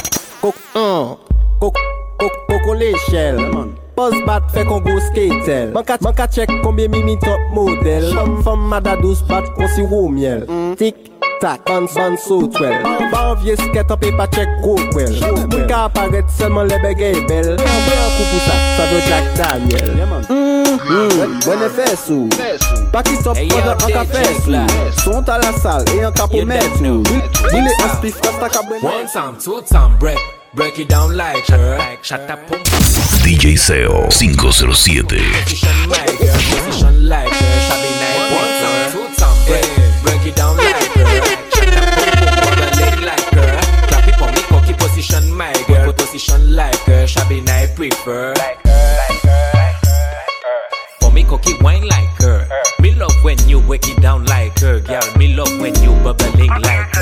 Cook, 0.42 0.56
uh. 0.76 1.16
Cook, 1.60 1.78
cook, 2.20 2.34
cook 2.48 2.68
on 2.68 2.76
l'échelle, 2.78 3.40
man. 3.54 3.83
Poz 3.96 4.14
bat 4.26 4.44
fe 4.54 4.64
kon 4.66 4.82
go 4.86 4.98
skatel 5.08 5.74
Man 5.74 6.14
ka 6.18 6.28
chek 6.28 6.50
konbyen 6.64 6.92
mi 6.92 7.04
mi 7.04 7.16
top 7.22 7.40
model. 7.54 8.10
Fom 8.44 8.70
mada 8.70 8.96
dos 9.02 9.22
bat 9.30 9.46
kon 9.56 9.68
si 9.76 9.86
wou 9.86 10.10
miel. 10.10 10.48
Tik 10.80 10.96
tak, 11.42 11.66
ban 11.68 11.86
ban 11.96 12.18
so 12.18 12.48
twel. 12.48 12.74
Ban 13.12 13.36
vye 13.44 13.56
sket 13.60 13.92
anpe 13.94 14.10
pa 14.18 14.26
chek 14.34 14.50
go 14.64 14.76
kwel. 14.94 15.14
Mwen 15.52 15.68
ka 15.70 15.86
aparet 15.92 16.30
selman 16.38 16.72
lebe 16.72 16.96
gey 16.98 17.20
e 17.20 17.26
bel. 17.30 17.54
Mwen 17.60 18.02
an 18.02 18.12
kou 18.18 18.26
pou 18.32 18.42
sa, 18.48 18.58
sa 18.78 18.90
ve 18.90 19.00
Jack 19.08 19.26
Daniel. 19.38 20.54
Mwen 21.46 21.62
e 21.62 21.70
fesou 21.70 22.30
Pa 22.92 23.04
ki 23.06 23.20
top 23.24 23.38
poda 23.38 23.76
an 23.78 23.92
ka 23.94 24.06
fesou 24.10 24.64
Sont 25.04 25.30
a 25.30 25.38
la 25.38 25.52
sal 25.62 25.86
e 25.94 26.02
an 26.08 26.16
ka 26.18 26.26
pou 26.32 26.46
metou 26.50 27.04
Bile 27.52 27.76
an 27.84 27.92
spif 28.00 28.18
kasta 28.24 28.50
ka 28.50 28.66
bwen 28.66 28.82
One 28.82 29.06
time, 29.08 29.38
two 29.38 29.62
time, 29.70 30.00
break. 30.00 30.33
Break 30.56 30.78
it 30.78 30.88
down 30.88 31.18
like 31.18 31.48
her. 31.48 31.80
DJ 33.26 33.58
Seo 33.58 34.14
507. 34.14 35.18
Break 40.04 40.28
it 40.28 40.36
down 40.36 40.58
like 40.58 40.84
position 44.78 45.34
my 45.34 45.54
girl. 45.68 45.92
Position 45.94 46.56
like 46.56 46.78
her. 46.86 47.08
Shabby 47.08 47.44
I 47.48 47.68
prefer. 47.76 48.34
Like 48.36 48.62
her, 48.64 48.98
like 49.00 49.24
her, 49.24 49.56
like 49.58 49.84
her, 49.84 50.04
like 50.04 50.36
her. 50.44 50.60
For 51.00 51.12
me 51.12 51.24
cocky 51.24 51.58
wine 51.62 51.88
like 51.88 52.10
her. 52.22 52.48
Me 52.80 52.94
love 52.94 53.16
when 53.24 53.38
you 53.50 53.60
break 53.62 53.88
it 53.88 54.00
down 54.02 54.26
like 54.26 54.60
her 54.60 54.80
Girl. 54.80 55.02
Me 55.18 55.36
love 55.36 55.60
when 55.60 55.74
you 55.82 55.92
bubbling 56.04 56.50
like 56.50 56.93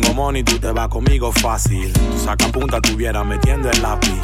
tengo 0.00 0.14
money, 0.14 0.42
tú 0.42 0.58
te 0.58 0.70
vas 0.72 0.88
conmigo 0.88 1.32
fácil. 1.32 1.92
Tu 1.92 2.24
saca 2.24 2.48
punta, 2.48 2.80
tuviera 2.80 3.22
metiendo 3.24 3.70
el 3.70 3.82
lápiz. 3.82 4.14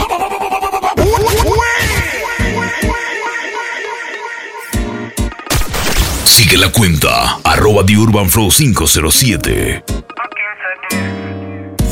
Sigue 6.24 6.56
la 6.56 6.70
cuenta, 6.70 7.38
arroba 7.44 7.84
The 7.84 7.96
Urban 7.96 8.30
Flow 8.30 8.50
507. 8.50 9.84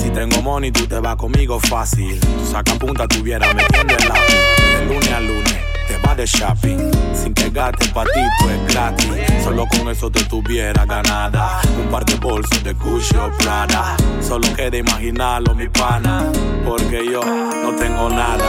Si 0.03 0.11
tengo 0.11 0.43
money, 0.43 0.71
tú 0.71 0.87
te 0.87 0.99
vas 1.01 1.17
conmigo 1.17 1.61
fácil. 1.61 2.21
Tu 2.21 2.47
saca 2.51 2.75
punta, 2.77 3.07
tuviera 3.07 3.53
metiendo 3.53 3.95
el 3.97 4.09
lápiz. 4.09 4.35
De 4.79 4.87
lunes 4.87 5.13
a 5.13 5.21
lunes, 5.21 5.59
te 5.87 5.97
va 5.99 6.15
de 6.15 6.27
shopping. 6.27 6.91
Sin 7.15 7.35
pegarte 7.35 7.89
pa' 7.89 8.05
ti, 8.05 8.21
pues 8.41 8.59
gratis. 8.69 9.11
Solo 9.43 9.67
con 9.67 9.89
eso 9.89 10.11
te 10.11 10.25
tuviera 10.25 10.85
ganada. 10.85 11.61
Un 11.79 11.91
par 11.91 12.05
de 12.05 12.17
bolsos 12.17 12.63
de 12.63 12.73
Gucci 12.73 13.17
o 13.17 13.31
Prada. 13.39 13.97
Solo 14.21 14.53
queda 14.55 14.77
imaginarlo, 14.77 15.55
mi 15.55 15.69
pana. 15.69 16.25
Porque 16.65 17.05
yo 17.11 17.21
no 17.23 17.75
tengo 17.77 18.09
nada. 18.09 18.45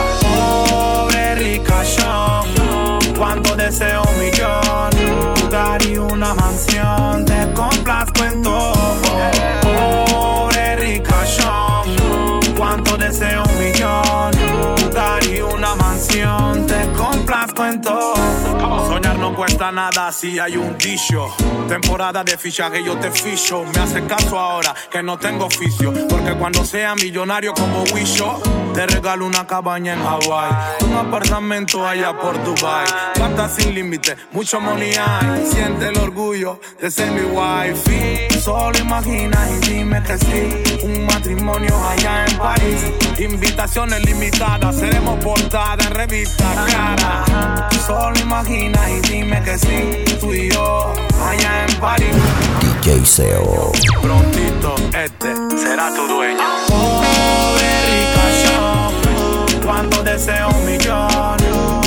Pobre 0.68 1.34
ricachón. 1.36 2.46
Cuando 3.16 3.56
deseo 3.56 4.02
un 4.02 4.18
millón, 4.18 4.90
lugar 5.40 5.82
y 5.86 5.96
una 5.96 6.34
mansión, 6.34 7.24
te 7.24 7.50
complazco 7.54 8.24
en 8.24 8.42
todo. 8.42 8.92
Pobre 9.62 10.76
ricachón. 10.76 11.96
Cuánto 12.56 12.96
deseo 12.96 13.42
un 13.42 13.58
millón, 13.58 14.85
complazco 17.66 17.95
cuesta 19.36 19.70
nada 19.70 20.10
si 20.10 20.38
hay 20.38 20.56
un 20.56 20.76
dicho. 20.78 21.28
Temporada 21.68 22.24
de 22.24 22.38
fichaje 22.38 22.82
yo 22.82 22.96
te 22.98 23.10
ficho. 23.10 23.64
Me 23.74 23.80
hace 23.80 24.04
caso 24.06 24.38
ahora 24.38 24.74
que 24.90 25.02
no 25.02 25.18
tengo 25.18 25.44
oficio. 25.44 25.92
Porque 26.08 26.32
cuando 26.32 26.64
sea 26.64 26.94
millonario 26.94 27.52
como 27.52 27.84
Wisho, 27.94 28.40
te 28.72 28.86
regalo 28.86 29.26
una 29.26 29.46
cabaña 29.46 29.92
en 29.92 30.00
Hawaii. 30.00 30.84
Un 30.86 30.94
apartamento 30.94 31.86
allá 31.86 32.16
por 32.16 32.42
Dubai. 32.42 32.86
Plata 33.14 33.48
sin 33.48 33.74
límite, 33.74 34.16
mucho 34.32 34.58
money 34.60 34.92
hay. 34.94 35.46
Siente 35.46 35.88
el 35.88 35.98
orgullo 35.98 36.58
de 36.80 36.90
ser 36.90 37.10
mi 37.10 37.20
wifi. 37.20 38.40
Solo 38.40 38.78
imagina 38.78 39.38
y 39.50 39.66
dime 39.66 40.02
que 40.02 40.16
sí. 40.18 40.82
Un 40.82 41.04
matrimonio 41.04 41.76
allá 41.88 42.24
en 42.26 42.38
París. 42.38 42.80
Invitaciones 43.18 44.04
limitadas, 44.04 44.76
seremos 44.76 45.22
portada 45.22 45.82
en 45.84 45.90
revista 45.90 46.44
cara. 46.66 47.68
Solo 47.86 48.18
imagina 48.20 48.90
y 48.90 49.00
dime 49.00 49.25
que 49.30 49.58
sí. 49.58 50.18
Tú 50.20 50.32
y 50.32 50.50
yo 50.50 50.92
allá 51.22 51.66
en 51.68 51.80
París. 51.80 52.14
DJ 52.60 53.04
Seo. 53.04 53.72
Prontito 54.00 54.74
este 55.04 55.34
será 55.58 55.94
tu 55.94 56.06
dueño. 56.06 56.44
Pobre 56.68 57.70
ricachón, 57.90 59.62
cuando 59.64 60.02
deseo 60.02 60.48
un 60.48 60.64
millón, 60.64 61.36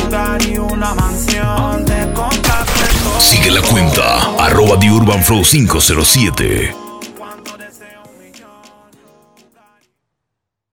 lugar 0.03 0.41
y 0.43 0.57
una 0.57 0.93
mansión, 0.93 1.85
te 1.85 2.11
compraste 2.13 2.85
todo. 3.03 3.19
Sigue 3.19 3.51
la 3.51 3.61
cuenta 3.61 4.19
arroba 4.37 4.79
The 4.79 4.91
Urban 4.91 5.23
Flow 5.23 5.43
507. 5.43 6.88